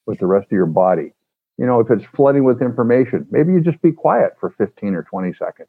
with 0.06 0.18
the 0.18 0.26
rest 0.26 0.46
of 0.46 0.52
your 0.52 0.66
body. 0.66 1.12
You 1.58 1.66
know, 1.66 1.80
if 1.80 1.90
it's 1.90 2.04
flooding 2.16 2.44
with 2.44 2.62
information, 2.62 3.26
maybe 3.30 3.52
you 3.52 3.60
just 3.60 3.80
be 3.82 3.93
quiet 3.93 4.32
for 4.40 4.50
15 4.56 4.95
or 4.95 5.02
20 5.02 5.34
seconds. 5.34 5.69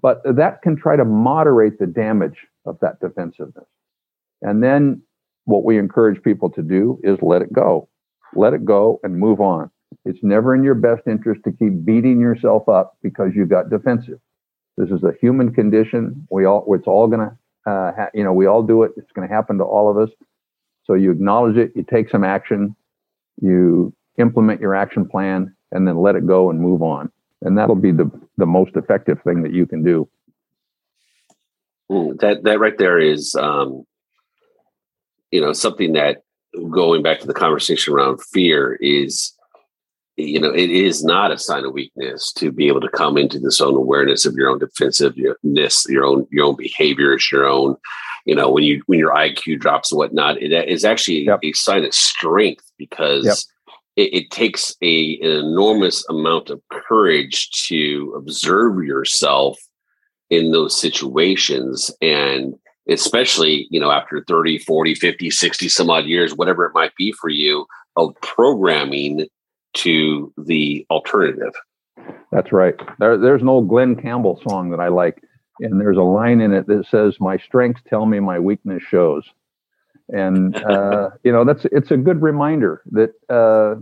But 0.00 0.22
that 0.24 0.62
can 0.62 0.74
try 0.74 0.96
to 0.96 1.04
moderate 1.04 1.78
the 1.78 1.86
damage 1.86 2.46
of 2.64 2.78
that 2.80 2.98
defensiveness. 3.00 3.66
And 4.40 4.62
then 4.62 5.02
what 5.44 5.64
we 5.64 5.78
encourage 5.78 6.22
people 6.22 6.50
to 6.50 6.62
do 6.62 6.98
is 7.02 7.18
let 7.20 7.42
it 7.42 7.52
go. 7.52 7.88
Let 8.34 8.54
it 8.54 8.64
go 8.64 9.00
and 9.02 9.18
move 9.18 9.40
on. 9.40 9.70
It's 10.04 10.18
never 10.22 10.54
in 10.54 10.64
your 10.64 10.74
best 10.74 11.02
interest 11.06 11.42
to 11.44 11.52
keep 11.52 11.84
beating 11.84 12.20
yourself 12.20 12.68
up 12.68 12.96
because 13.02 13.32
you 13.34 13.46
got 13.46 13.70
defensive. 13.70 14.18
This 14.76 14.90
is 14.90 15.02
a 15.02 15.12
human 15.20 15.52
condition. 15.52 16.26
We 16.30 16.46
all, 16.46 16.64
it's 16.74 16.86
all 16.86 17.06
going 17.06 17.20
to 17.20 17.36
uh, 17.66 17.92
ha- 17.92 18.10
you 18.14 18.24
know, 18.24 18.32
we 18.32 18.46
all 18.46 18.62
do 18.62 18.82
it. 18.82 18.92
It's 18.96 19.10
going 19.12 19.28
to 19.28 19.32
happen 19.32 19.58
to 19.58 19.64
all 19.64 19.90
of 19.90 19.96
us. 19.96 20.10
So 20.84 20.94
you 20.94 21.12
acknowledge 21.12 21.56
it, 21.56 21.72
you 21.76 21.84
take 21.84 22.10
some 22.10 22.24
action, 22.24 22.74
you 23.40 23.94
implement 24.18 24.60
your 24.60 24.74
action 24.74 25.08
plan, 25.08 25.54
and 25.70 25.86
then 25.86 25.98
let 25.98 26.16
it 26.16 26.26
go 26.26 26.50
and 26.50 26.60
move 26.60 26.82
on. 26.82 27.10
And 27.42 27.56
that'll 27.56 27.76
be 27.76 27.92
the, 27.92 28.10
the 28.36 28.46
most 28.46 28.76
effective 28.76 29.20
thing 29.22 29.42
that 29.42 29.52
you 29.52 29.66
can 29.66 29.82
do. 29.84 30.08
Mm, 31.90 32.18
that 32.20 32.42
that 32.44 32.60
right 32.60 32.76
there 32.78 32.98
is, 32.98 33.34
um, 33.34 33.84
you 35.30 35.40
know, 35.40 35.52
something 35.52 35.92
that 35.92 36.22
going 36.70 37.02
back 37.02 37.20
to 37.20 37.26
the 37.26 37.34
conversation 37.34 37.94
around 37.94 38.22
fear 38.22 38.74
is 38.80 39.32
you 40.16 40.38
know, 40.38 40.50
it 40.50 40.70
is 40.70 41.02
not 41.02 41.32
a 41.32 41.38
sign 41.38 41.64
of 41.64 41.72
weakness 41.72 42.32
to 42.34 42.52
be 42.52 42.68
able 42.68 42.82
to 42.82 42.88
come 42.88 43.16
into 43.16 43.38
this 43.38 43.60
own 43.60 43.74
awareness 43.74 44.26
of 44.26 44.34
your 44.34 44.50
own 44.50 44.58
defensiveness, 44.58 45.86
your 45.88 46.04
own 46.04 46.26
your 46.30 46.46
own 46.46 46.56
behaviors, 46.56 47.30
your 47.32 47.46
own, 47.46 47.76
you 48.26 48.34
know, 48.34 48.50
when 48.50 48.64
you 48.64 48.82
when 48.86 48.98
your 48.98 49.14
IQ 49.14 49.60
drops 49.60 49.90
and 49.90 49.98
whatnot, 49.98 50.40
it 50.40 50.52
is 50.68 50.84
actually 50.84 51.24
yep. 51.24 51.40
a 51.42 51.52
sign 51.52 51.84
of 51.84 51.94
strength 51.94 52.70
because 52.76 53.24
yep. 53.24 53.36
it, 53.96 54.14
it, 54.14 54.30
takes 54.30 54.76
a 54.82 55.18
an 55.20 55.30
enormous 55.30 56.06
amount 56.10 56.50
of 56.50 56.60
courage 56.70 57.50
to 57.68 58.12
observe 58.16 58.84
yourself 58.84 59.58
in 60.28 60.52
those 60.52 60.78
situations 60.78 61.90
and 62.02 62.54
especially 62.88 63.66
you 63.70 63.78
know 63.78 63.90
after 63.90 64.24
30 64.26 64.58
40 64.58 64.94
50 64.94 65.30
60 65.30 65.68
some 65.68 65.90
odd 65.90 66.04
years 66.06 66.34
whatever 66.34 66.66
it 66.66 66.74
might 66.74 66.94
be 66.96 67.12
for 67.12 67.30
you 67.30 67.66
of 67.96 68.14
programming 68.22 69.26
to 69.74 70.32
the 70.36 70.86
alternative. 70.90 71.52
That's 72.30 72.52
right. 72.52 72.74
There, 72.98 73.18
there's 73.18 73.42
an 73.42 73.48
old 73.48 73.68
Glen 73.68 73.96
Campbell 73.96 74.40
song 74.48 74.70
that 74.70 74.80
I 74.80 74.88
like, 74.88 75.22
and 75.60 75.80
there's 75.80 75.96
a 75.96 76.02
line 76.02 76.40
in 76.40 76.52
it 76.52 76.66
that 76.66 76.86
says, 76.86 77.16
"My 77.20 77.36
strengths 77.38 77.82
tell 77.88 78.06
me, 78.06 78.20
my 78.20 78.38
weakness 78.38 78.82
shows." 78.82 79.24
And 80.08 80.56
uh, 80.64 81.10
you 81.24 81.32
know, 81.32 81.44
that's 81.44 81.66
it's 81.66 81.90
a 81.90 81.96
good 81.96 82.22
reminder 82.22 82.82
that 82.92 83.12
uh, 83.28 83.76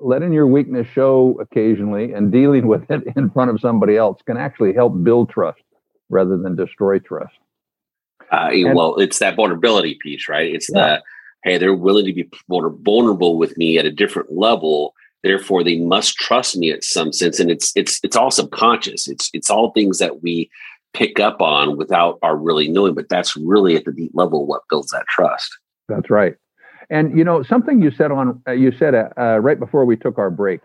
letting 0.00 0.32
your 0.32 0.46
weakness 0.46 0.86
show 0.88 1.38
occasionally 1.40 2.12
and 2.12 2.32
dealing 2.32 2.66
with 2.66 2.90
it 2.90 3.02
in 3.16 3.30
front 3.30 3.50
of 3.50 3.60
somebody 3.60 3.96
else 3.96 4.20
can 4.26 4.36
actually 4.36 4.72
help 4.72 5.02
build 5.02 5.30
trust 5.30 5.62
rather 6.08 6.36
than 6.36 6.56
destroy 6.56 6.98
trust. 6.98 7.34
Uh, 8.30 8.50
and, 8.52 8.74
well, 8.74 8.96
it's 8.96 9.18
that 9.18 9.36
vulnerability 9.36 9.98
piece, 10.00 10.28
right? 10.28 10.52
It's 10.54 10.68
yeah. 10.72 10.80
the 10.80 11.02
hey, 11.42 11.58
they're 11.58 11.74
willing 11.74 12.04
to 12.06 12.12
be 12.12 12.28
vulnerable 12.48 13.38
with 13.38 13.56
me 13.56 13.78
at 13.78 13.86
a 13.86 13.90
different 13.90 14.32
level. 14.32 14.94
Therefore 15.22 15.62
they 15.62 15.78
must 15.78 16.16
trust 16.16 16.56
me 16.56 16.70
at 16.70 16.84
some 16.84 17.12
sense. 17.12 17.40
And 17.40 17.50
it's 17.50 17.72
it's 17.76 18.00
it's 18.02 18.16
all 18.16 18.30
subconscious. 18.30 19.08
It's 19.08 19.30
it's 19.32 19.50
all 19.50 19.72
things 19.72 19.98
that 19.98 20.22
we 20.22 20.50
pick 20.92 21.20
up 21.20 21.40
on 21.40 21.76
without 21.76 22.18
our 22.22 22.36
really 22.36 22.68
knowing. 22.68 22.94
But 22.94 23.08
that's 23.08 23.36
really 23.36 23.76
at 23.76 23.84
the 23.84 23.92
deep 23.92 24.12
level 24.14 24.46
what 24.46 24.62
builds 24.68 24.90
that 24.92 25.06
trust. 25.08 25.50
That's 25.88 26.10
right. 26.10 26.34
And 26.88 27.16
you 27.16 27.24
know 27.24 27.42
something 27.42 27.82
you 27.82 27.90
said 27.90 28.10
on 28.10 28.42
uh, 28.48 28.52
you 28.52 28.72
said 28.72 28.94
uh, 28.94 29.08
uh, 29.16 29.38
right 29.38 29.58
before 29.58 29.84
we 29.84 29.96
took 29.96 30.18
our 30.18 30.30
break 30.30 30.60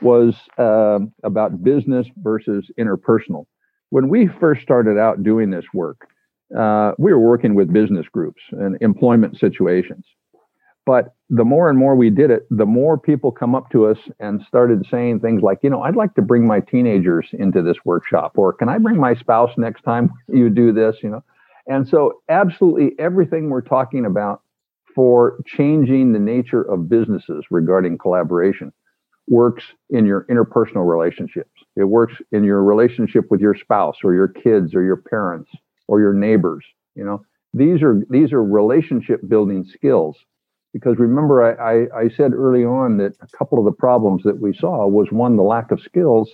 was 0.00 0.34
um, 0.58 1.12
about 1.24 1.62
business 1.64 2.06
versus 2.18 2.70
interpersonal. 2.78 3.46
When 3.90 4.08
we 4.08 4.28
first 4.40 4.62
started 4.62 4.98
out 4.98 5.22
doing 5.22 5.50
this 5.50 5.64
work 5.72 6.08
uh, 6.56 6.92
we 6.98 7.12
were 7.12 7.20
working 7.20 7.54
with 7.54 7.72
business 7.72 8.06
groups 8.12 8.42
and 8.52 8.76
employment 8.80 9.38
situations 9.38 10.04
but 10.88 11.14
the 11.28 11.44
more 11.44 11.68
and 11.68 11.78
more 11.78 11.94
we 11.94 12.08
did 12.08 12.30
it, 12.30 12.46
the 12.50 12.64
more 12.64 12.96
people 12.96 13.30
come 13.30 13.54
up 13.54 13.70
to 13.72 13.84
us 13.84 13.98
and 14.20 14.40
started 14.48 14.86
saying 14.90 15.20
things 15.20 15.42
like, 15.42 15.58
you 15.62 15.68
know, 15.68 15.82
I'd 15.82 15.96
like 15.96 16.14
to 16.14 16.22
bring 16.22 16.46
my 16.46 16.60
teenagers 16.60 17.28
into 17.34 17.60
this 17.60 17.76
workshop, 17.84 18.38
or 18.38 18.54
can 18.54 18.70
I 18.70 18.78
bring 18.78 18.96
my 18.98 19.14
spouse 19.14 19.50
next 19.58 19.82
time 19.82 20.10
you 20.28 20.48
do 20.48 20.72
this, 20.72 20.96
you 21.02 21.10
know? 21.10 21.22
And 21.66 21.86
so, 21.86 22.22
absolutely 22.30 22.92
everything 22.98 23.50
we're 23.50 23.60
talking 23.60 24.06
about 24.06 24.40
for 24.94 25.42
changing 25.44 26.14
the 26.14 26.18
nature 26.18 26.62
of 26.62 26.88
businesses 26.88 27.44
regarding 27.50 27.98
collaboration 27.98 28.72
works 29.26 29.64
in 29.90 30.06
your 30.06 30.24
interpersonal 30.30 30.88
relationships. 30.88 31.50
It 31.76 31.84
works 31.84 32.14
in 32.32 32.44
your 32.44 32.64
relationship 32.64 33.26
with 33.30 33.42
your 33.42 33.54
spouse 33.54 33.96
or 34.02 34.14
your 34.14 34.28
kids 34.28 34.74
or 34.74 34.82
your 34.82 34.96
parents 34.96 35.50
or 35.88 36.00
your 36.00 36.12
neighbors, 36.12 36.64
you 36.94 37.04
know? 37.04 37.22
These 37.54 37.82
are 37.82 38.04
these 38.10 38.32
are 38.32 38.44
relationship 38.44 39.20
building 39.26 39.64
skills 39.64 40.16
because 40.72 40.98
remember 40.98 41.42
I, 41.42 41.72
I, 41.72 42.00
I, 42.02 42.08
said 42.10 42.32
early 42.32 42.64
on 42.64 42.98
that 42.98 43.14
a 43.20 43.36
couple 43.36 43.58
of 43.58 43.64
the 43.64 43.72
problems 43.72 44.22
that 44.24 44.38
we 44.38 44.52
saw 44.52 44.86
was 44.86 45.08
one 45.10 45.36
the 45.36 45.42
lack 45.42 45.70
of 45.70 45.80
skills 45.80 46.30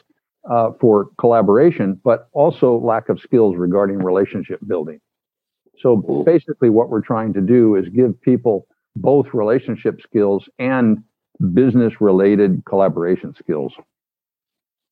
uh, 0.51 0.71
for 0.81 1.11
collaboration 1.19 2.01
but 2.05 2.29
also 2.33 2.79
lack 2.79 3.09
of 3.09 3.21
skills 3.21 3.57
regarding 3.57 3.99
relationship 3.99 4.59
building 4.67 5.01
so 5.79 6.23
basically 6.27 6.69
what 6.69 6.91
we're 6.91 7.01
trying 7.01 7.33
to 7.33 7.41
do 7.41 7.77
is 7.77 7.89
give 7.91 8.21
people 8.21 8.67
both 8.97 9.27
relationship 9.33 10.01
skills 10.03 10.49
and 10.59 10.99
business 11.53 12.01
related 12.01 12.63
collaboration 12.67 13.35
skills 13.39 13.73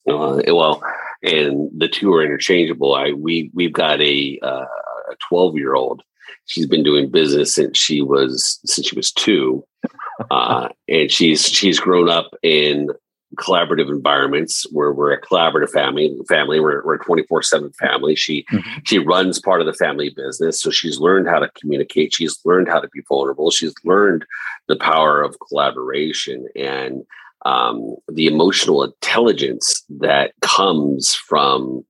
Uh, 0.09 0.40
well, 0.48 0.83
and 1.23 1.71
the 1.77 1.89
two 1.89 2.13
are 2.15 2.25
interchangeable. 2.25 2.95
I 2.95 3.13
we 3.13 3.51
we've 3.55 3.73
got 3.73 4.01
a 4.01 4.39
uh, 4.43 4.67
a 5.11 5.17
twelve 5.29 5.57
year 5.57 5.75
old. 5.75 6.03
She's 6.47 6.67
been 6.67 6.83
doing 6.83 7.11
business 7.11 7.55
since 7.55 7.79
she 7.79 8.03
was 8.03 8.61
since 8.65 8.87
she 8.87 8.97
was 8.97 9.13
two, 9.13 9.65
uh, 10.31 10.69
and 10.89 11.11
she's 11.11 11.47
she's 11.47 11.79
grown 11.79 12.09
up 12.09 12.31
in 12.43 12.91
collaborative 13.37 13.89
environments 13.89 14.67
where 14.73 14.93
we're 14.93 15.13
a 15.13 15.21
collaborative 15.21 15.71
family 15.71 16.15
family 16.29 16.61
we're, 16.61 16.85
we're 16.85 16.97
a 16.97 17.05
24-7 17.05 17.75
family 17.77 18.15
she 18.15 18.45
mm-hmm. 18.53 18.79
she 18.85 18.99
runs 18.99 19.41
part 19.41 19.63
of 19.63 19.67
the 19.67 19.73
family 19.73 20.11
business 20.15 20.61
so 20.61 20.71
she's 20.71 20.99
learned 20.99 21.27
how 21.27 21.39
to 21.39 21.51
communicate 21.59 22.15
she's 22.15 22.39
learned 22.45 22.69
how 22.69 22.79
to 22.79 22.89
be 22.93 23.01
vulnerable 23.09 23.51
she's 23.51 23.75
learned 23.85 24.25
the 24.69 24.77
power 24.77 25.23
of 25.23 25.37
collaboration 25.49 26.47
and 26.55 27.05
um, 27.44 27.96
the 28.11 28.26
emotional 28.26 28.83
intelligence 28.85 29.85
that 29.88 30.33
comes 30.40 31.14
from 31.14 31.85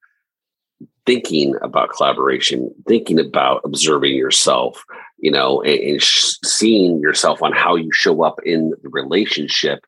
thinking 1.04 1.54
about 1.62 1.90
collaboration, 1.90 2.72
thinking 2.86 3.18
about 3.18 3.60
observing 3.64 4.14
yourself, 4.14 4.84
you 5.18 5.30
know, 5.30 5.60
and, 5.62 5.80
and 5.80 6.02
sh- 6.02 6.34
seeing 6.44 7.00
yourself 7.00 7.42
on 7.42 7.52
how 7.52 7.74
you 7.74 7.90
show 7.92 8.22
up 8.22 8.36
in 8.44 8.72
the 8.82 8.88
relationship 8.88 9.84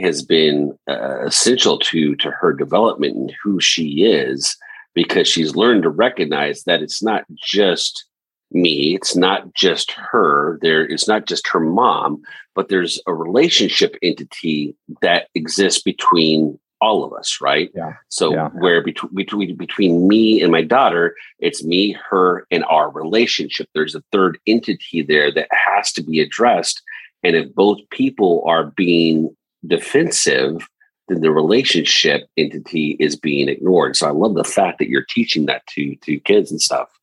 has 0.00 0.22
been 0.22 0.76
uh, 0.88 1.24
essential 1.24 1.78
to 1.78 2.14
to 2.16 2.30
her 2.30 2.52
development 2.52 3.16
and 3.16 3.32
who 3.42 3.60
she 3.60 4.04
is 4.04 4.56
because 4.94 5.28
she's 5.28 5.56
learned 5.56 5.82
to 5.82 5.88
recognize 5.88 6.64
that 6.64 6.82
it's 6.82 7.02
not 7.02 7.24
just 7.34 8.05
me. 8.52 8.94
It's 8.94 9.16
not 9.16 9.54
just 9.54 9.92
her. 9.92 10.58
There 10.62 10.86
it's 10.86 11.08
not 11.08 11.26
just 11.26 11.48
her 11.48 11.60
mom 11.60 12.22
but 12.56 12.68
there's 12.68 13.00
a 13.06 13.14
relationship 13.14 13.96
entity 14.02 14.74
that 15.02 15.28
exists 15.34 15.82
between 15.82 16.58
all 16.80 17.04
of 17.04 17.12
us 17.12 17.38
right? 17.40 17.70
Yeah. 17.74 17.94
So 18.08 18.34
yeah. 18.34 18.48
where 18.50 18.82
between 18.82 19.14
between 19.14 19.56
between 19.56 20.08
me 20.08 20.42
and 20.42 20.50
my 20.50 20.62
daughter 20.62 21.14
it's 21.38 21.62
me 21.64 21.96
her 22.08 22.46
and 22.50 22.64
our 22.64 22.90
relationship. 22.90 23.68
There's 23.74 23.94
a 23.94 24.02
third 24.12 24.38
entity 24.46 25.02
there 25.02 25.30
that 25.32 25.48
has 25.50 25.92
to 25.92 26.02
be 26.02 26.20
addressed. 26.20 26.82
And 27.22 27.36
if 27.36 27.54
both 27.54 27.78
people 27.90 28.42
are 28.46 28.72
being 28.76 29.34
defensive 29.66 30.68
then 31.08 31.20
the 31.20 31.30
relationship 31.30 32.28
entity 32.36 32.96
is 32.98 33.14
being 33.14 33.48
ignored. 33.48 33.96
So 33.96 34.08
i 34.08 34.10
love 34.10 34.34
the 34.34 34.44
fact 34.44 34.78
that 34.78 34.88
you're 34.88 35.06
teaching 35.08 35.46
that 35.46 35.66
to 35.68 35.94
to 35.96 36.18
kids 36.20 36.50
and 36.50 36.60
stuff 36.60 36.95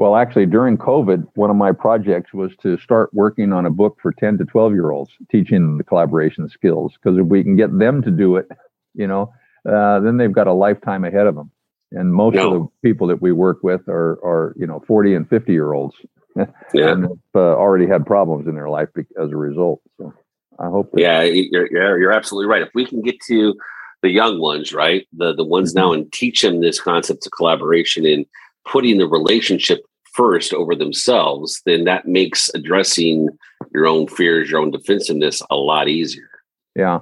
well, 0.00 0.16
actually, 0.16 0.46
during 0.46 0.78
COVID, 0.78 1.26
one 1.34 1.50
of 1.50 1.56
my 1.56 1.72
projects 1.72 2.32
was 2.32 2.56
to 2.62 2.78
start 2.78 3.12
working 3.12 3.52
on 3.52 3.66
a 3.66 3.70
book 3.70 3.98
for 4.00 4.12
10 4.12 4.38
to 4.38 4.46
12 4.46 4.72
year 4.72 4.92
olds, 4.92 5.10
teaching 5.30 5.76
the 5.76 5.84
collaboration 5.84 6.48
skills. 6.48 6.94
Because 6.94 7.18
if 7.18 7.26
we 7.26 7.42
can 7.42 7.54
get 7.54 7.78
them 7.78 8.00
to 8.00 8.10
do 8.10 8.36
it, 8.36 8.48
you 8.94 9.06
know, 9.06 9.30
uh, 9.68 10.00
then 10.00 10.16
they've 10.16 10.32
got 10.32 10.46
a 10.46 10.54
lifetime 10.54 11.04
ahead 11.04 11.26
of 11.26 11.34
them. 11.34 11.50
And 11.92 12.14
most 12.14 12.36
no. 12.36 12.46
of 12.46 12.62
the 12.62 12.68
people 12.82 13.08
that 13.08 13.20
we 13.20 13.30
work 13.32 13.58
with 13.62 13.86
are, 13.90 14.12
are 14.24 14.54
you 14.56 14.66
know, 14.66 14.82
40 14.86 15.16
and 15.16 15.28
50 15.28 15.52
year 15.52 15.74
olds. 15.74 15.94
yeah. 16.36 16.92
and 16.92 17.06
uh, 17.34 17.38
already 17.38 17.86
had 17.86 18.06
problems 18.06 18.48
in 18.48 18.54
their 18.54 18.70
life 18.70 18.88
as 18.96 19.30
a 19.30 19.36
result. 19.36 19.82
So 19.98 20.14
I 20.58 20.68
hope. 20.70 20.88
yeah, 20.96 21.24
you're, 21.24 21.68
you're, 21.70 22.00
you're 22.00 22.12
absolutely 22.12 22.48
right. 22.48 22.62
If 22.62 22.70
we 22.74 22.86
can 22.86 23.02
get 23.02 23.20
to 23.26 23.54
the 24.00 24.08
young 24.08 24.40
ones, 24.40 24.72
right, 24.72 25.06
the 25.12 25.34
the 25.34 25.44
ones 25.44 25.74
mm-hmm. 25.74 25.80
now, 25.80 25.92
and 25.92 26.10
teach 26.10 26.40
them 26.40 26.62
this 26.62 26.80
concept 26.80 27.26
of 27.26 27.32
collaboration 27.32 28.06
and 28.06 28.24
putting 28.64 28.96
the 28.96 29.06
relationship 29.06 29.84
first 30.12 30.52
over 30.52 30.74
themselves, 30.74 31.60
then 31.66 31.84
that 31.84 32.06
makes 32.06 32.50
addressing 32.54 33.28
your 33.72 33.86
own 33.86 34.06
fears, 34.06 34.50
your 34.50 34.60
own 34.60 34.70
defensiveness 34.70 35.42
a 35.50 35.56
lot 35.56 35.88
easier. 35.88 36.28
Yeah. 36.74 37.00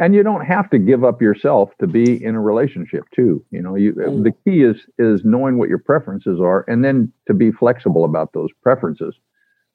And 0.00 0.14
you 0.14 0.24
don't 0.24 0.44
have 0.44 0.68
to 0.70 0.78
give 0.78 1.04
up 1.04 1.22
yourself 1.22 1.70
to 1.80 1.86
be 1.86 2.22
in 2.22 2.34
a 2.34 2.40
relationship 2.40 3.04
too. 3.14 3.44
You 3.52 3.62
know, 3.62 3.76
you 3.76 3.92
mm. 3.92 4.24
the 4.24 4.32
key 4.44 4.62
is 4.62 4.76
is 4.98 5.24
knowing 5.24 5.56
what 5.56 5.68
your 5.68 5.78
preferences 5.78 6.40
are 6.40 6.64
and 6.66 6.84
then 6.84 7.12
to 7.28 7.34
be 7.34 7.52
flexible 7.52 8.04
about 8.04 8.32
those 8.32 8.50
preferences. 8.60 9.14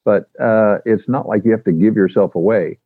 But 0.04 0.30
uh, 0.42 0.80
it's 0.86 1.08
not 1.08 1.28
like 1.28 1.46
you 1.46 1.52
have 1.52 1.64
to 1.66 1.72
give 1.72 1.96
yourself 1.96 2.36
away 2.36 2.80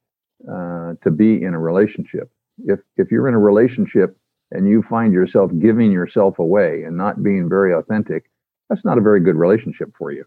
uh, 0.47 0.93
to 1.03 1.09
be 1.09 1.41
in 1.41 1.55
a 1.55 1.59
relationship. 1.59 2.29
If 2.65 2.79
if 2.97 3.09
you're 3.09 3.27
in 3.27 3.33
a 3.33 3.39
relationship 3.39 4.15
and 4.51 4.67
you 4.67 4.83
find 4.87 5.11
yourself 5.11 5.49
giving 5.59 5.91
yourself 5.91 6.37
away 6.37 6.83
and 6.83 6.95
not 6.95 7.23
being 7.23 7.49
very 7.49 7.73
authentic, 7.73 8.29
that's 8.69 8.85
not 8.85 8.97
a 8.97 9.01
very 9.01 9.19
good 9.19 9.35
relationship 9.35 9.89
for 9.97 10.11
you. 10.11 10.25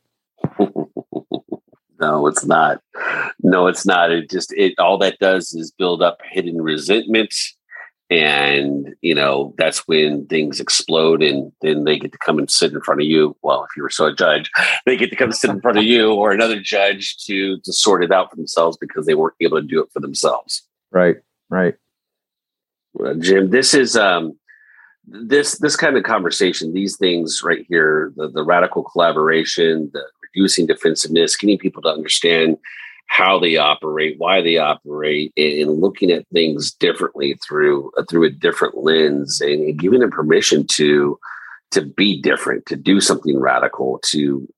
no, 2.01 2.27
it's 2.27 2.45
not. 2.45 2.83
No, 3.41 3.67
it's 3.67 3.87
not. 3.87 4.11
It 4.11 4.31
just 4.31 4.53
it 4.55 4.75
all 4.79 4.99
that 4.99 5.19
does 5.19 5.55
is 5.55 5.73
build 5.73 6.03
up 6.03 6.21
hidden 6.31 6.61
resentment 6.61 7.35
and 8.09 8.95
you 9.03 9.15
know 9.15 9.53
that's 9.59 9.89
when 9.89 10.27
things 10.27 10.61
explode 10.61 11.23
and 11.23 11.51
then 11.61 11.85
they 11.85 11.99
get 11.99 12.13
to 12.13 12.19
come 12.19 12.39
and 12.39 12.51
sit 12.51 12.73
in 12.73 12.81
front 12.81 13.01
of 13.01 13.07
you 13.07 13.37
well 13.43 13.65
if 13.65 13.77
you 13.77 13.83
were 13.83 13.91
so 13.91 14.07
a 14.07 14.15
judge 14.15 14.49
they 14.85 14.97
get 14.97 15.11
to 15.11 15.17
come 15.17 15.33
sit 15.33 15.51
in 15.51 15.61
front 15.61 15.77
of 15.77 15.83
you 15.83 16.13
or 16.13 16.31
another 16.31 16.61
judge 16.61 17.17
to 17.25 17.59
to 17.61 17.73
sort 17.73 18.05
it 18.05 18.13
out 18.13 18.31
for 18.31 18.37
themselves 18.37 18.77
because 18.77 19.07
they 19.07 19.15
weren't 19.15 19.35
able 19.41 19.61
to 19.61 19.67
do 19.67 19.83
it 19.83 19.91
for 19.93 19.99
themselves 19.99 20.63
right 20.93 21.17
right 21.49 21.75
well, 22.95 23.15
jim 23.17 23.51
this 23.51 23.75
is 23.75 23.97
um 23.97 24.39
this 25.07 25.59
this 25.59 25.77
kind 25.77 25.97
of 25.97 26.03
conversation, 26.05 26.73
these 26.73 26.97
things 26.97 27.43
right 27.45 27.65
here, 27.69 28.13
the, 28.17 28.29
the 28.29 28.43
radical 28.43 28.83
collaboration, 28.83 29.91
the 29.93 30.03
reducing 30.23 30.67
defensiveness, 30.67 31.37
getting 31.37 31.59
people 31.59 31.83
to 31.83 31.89
understand 31.89 32.59
how 33.09 33.39
they 33.39 33.57
operate, 33.57 34.17
why 34.19 34.41
they 34.43 34.57
operate, 34.57 35.33
and 35.37 35.81
looking 35.81 36.11
at 36.11 36.27
things 36.33 36.73
differently 36.73 37.39
through 37.47 37.91
uh, 37.97 38.05
through 38.09 38.25
a 38.25 38.31
different 38.31 38.77
lens, 38.77 39.41
and, 39.41 39.63
and 39.63 39.79
giving 39.79 40.01
them 40.01 40.11
permission 40.11 40.67
to 40.73 41.19
to 41.71 41.83
be 41.83 42.21
different, 42.21 42.67
to 42.67 42.77
do 42.77 43.01
something 43.01 43.39
radical, 43.39 44.01
to 44.07 44.49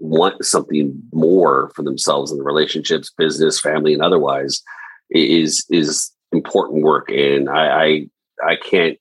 want 0.00 0.44
something 0.44 1.00
more 1.12 1.70
for 1.74 1.82
themselves 1.82 2.32
in 2.32 2.38
the 2.38 2.44
relationships, 2.44 3.12
business, 3.16 3.60
family, 3.60 3.92
and 3.92 4.02
otherwise 4.02 4.62
is 5.10 5.64
is 5.70 6.10
important 6.32 6.82
work. 6.82 7.10
And 7.10 7.48
I 7.48 7.84
I, 7.84 8.08
I 8.44 8.56
can't 8.56 8.98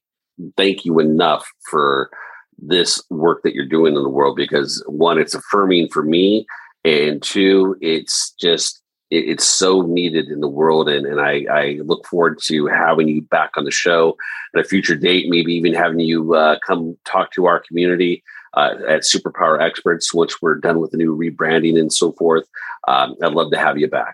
thank 0.58 0.86
you 0.86 1.00
enough 1.00 1.48
for 1.70 2.10
this 2.58 3.02
work 3.10 3.42
that 3.44 3.54
you're 3.54 3.66
doing 3.66 3.96
in 3.96 4.04
the 4.04 4.10
world 4.10 4.36
because 4.36 4.84
one, 4.88 5.18
it's 5.20 5.36
affirming 5.36 5.90
for 5.90 6.04
me, 6.04 6.46
and 6.84 7.22
two, 7.22 7.76
it's 7.82 8.32
just 8.40 8.82
it, 9.10 9.30
it's 9.30 9.46
so 9.46 9.82
needed 9.82 10.28
in 10.28 10.40
the 10.40 10.48
world, 10.48 10.90
and 10.90 11.06
and 11.06 11.20
I 11.20 11.46
I 11.52 11.80
look 11.84 12.06
forward 12.08 12.40
to 12.46 12.68
having 12.68 13.08
you 13.08 13.22
back 13.22 13.52
on 13.58 13.66
the 13.66 13.72
show 13.72 14.18
at 14.56 14.62
a 14.62 14.68
future 14.68 14.96
date, 14.96 15.30
maybe 15.30 15.54
even 15.54 15.74
having 15.74 16.00
you 16.00 16.36
uh, 16.36 16.58
come 16.66 16.98
talk 17.06 17.32
to 17.34 17.46
our 17.46 17.60
community. 17.60 18.24
Uh, 18.56 18.76
at 18.88 19.02
Superpower 19.02 19.60
Experts, 19.60 20.14
once 20.14 20.40
we're 20.40 20.54
done 20.54 20.80
with 20.80 20.92
the 20.92 20.98
new 20.98 21.18
rebranding 21.18 21.80
and 21.80 21.92
so 21.92 22.12
forth, 22.12 22.48
um, 22.88 23.16
I'd 23.24 23.34
love 23.34 23.50
to 23.52 23.58
have 23.58 23.80
you 23.80 23.88
back. 23.88 24.14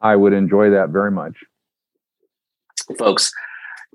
I 0.00 0.16
would 0.16 0.32
enjoy 0.32 0.70
that 0.70 0.88
very 0.88 1.10
much. 1.10 1.36
Folks, 2.98 3.30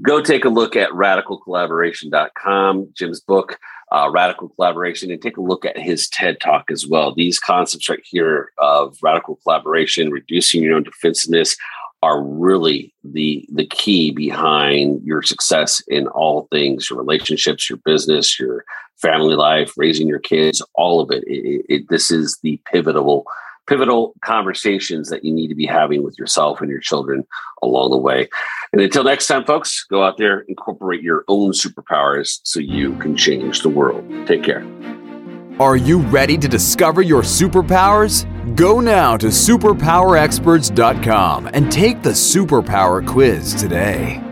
go 0.01 0.21
take 0.21 0.45
a 0.45 0.49
look 0.49 0.75
at 0.75 0.89
radicalcollaboration.com, 0.91 2.89
Jim's 2.93 3.19
book, 3.19 3.59
uh, 3.91 4.09
Radical 4.12 4.49
Collaboration, 4.49 5.12
and 5.12 5.21
take 5.21 5.38
a 5.38 5.41
look 5.41 5.65
at 5.65 5.77
his 5.77 6.07
TED 6.09 6.39
Talk 6.39 6.71
as 6.71 6.88
well. 6.88 7.13
These 7.13 7.39
concepts 7.39 7.89
right 7.89 8.03
here 8.03 8.51
of 8.57 8.97
radical 9.01 9.38
collaboration, 9.43 10.12
reducing 10.12 10.63
your 10.63 10.75
own 10.75 10.83
defensiveness, 10.83 11.55
are 12.01 12.23
really 12.23 12.93
the 13.03 13.45
the 13.51 13.65
key 13.65 14.12
behind 14.12 15.03
your 15.03 15.21
success 15.21 15.83
in 15.88 16.07
all 16.07 16.47
things 16.51 16.89
your 16.89 16.97
relationships 16.97 17.69
your 17.69 17.77
business 17.83 18.39
your 18.39 18.63
family 18.95 19.35
life 19.35 19.73
raising 19.75 20.07
your 20.07 20.19
kids 20.19 20.62
all 20.75 21.01
of 21.01 21.12
it, 21.12 21.23
it, 21.27 21.65
it 21.67 21.89
this 21.89 22.09
is 22.09 22.39
the 22.41 22.59
pivotal 22.71 23.25
pivotal 23.69 24.15
conversations 24.21 25.10
that 25.10 25.23
you 25.23 25.32
need 25.32 25.47
to 25.47 25.55
be 25.55 25.67
having 25.67 26.03
with 26.03 26.17
yourself 26.17 26.60
and 26.60 26.69
your 26.69 26.79
children 26.79 27.25
along 27.62 27.91
the 27.91 27.97
way. 27.97 28.27
And 28.73 28.82
until 28.82 29.03
next 29.03 29.27
time, 29.27 29.45
folks, 29.45 29.86
go 29.89 30.03
out 30.03 30.17
there, 30.17 30.39
incorporate 30.41 31.03
your 31.03 31.23
own 31.27 31.51
superpowers 31.51 32.39
so 32.43 32.60
you 32.60 32.95
can 32.97 33.15
change 33.15 33.62
the 33.62 33.69
world. 33.69 34.03
Take 34.27 34.41
care. 34.43 34.65
Are 35.60 35.77
you 35.77 35.99
ready 35.99 36.36
to 36.38 36.47
discover 36.47 37.03
your 37.03 37.21
superpowers? 37.21 38.25
Go 38.55 38.79
now 38.79 39.17
to 39.17 39.27
superpowerexperts.com 39.27 41.49
and 41.53 41.71
take 41.71 42.01
the 42.01 42.12
superpower 42.12 43.05
quiz 43.05 43.53
today. 43.53 44.28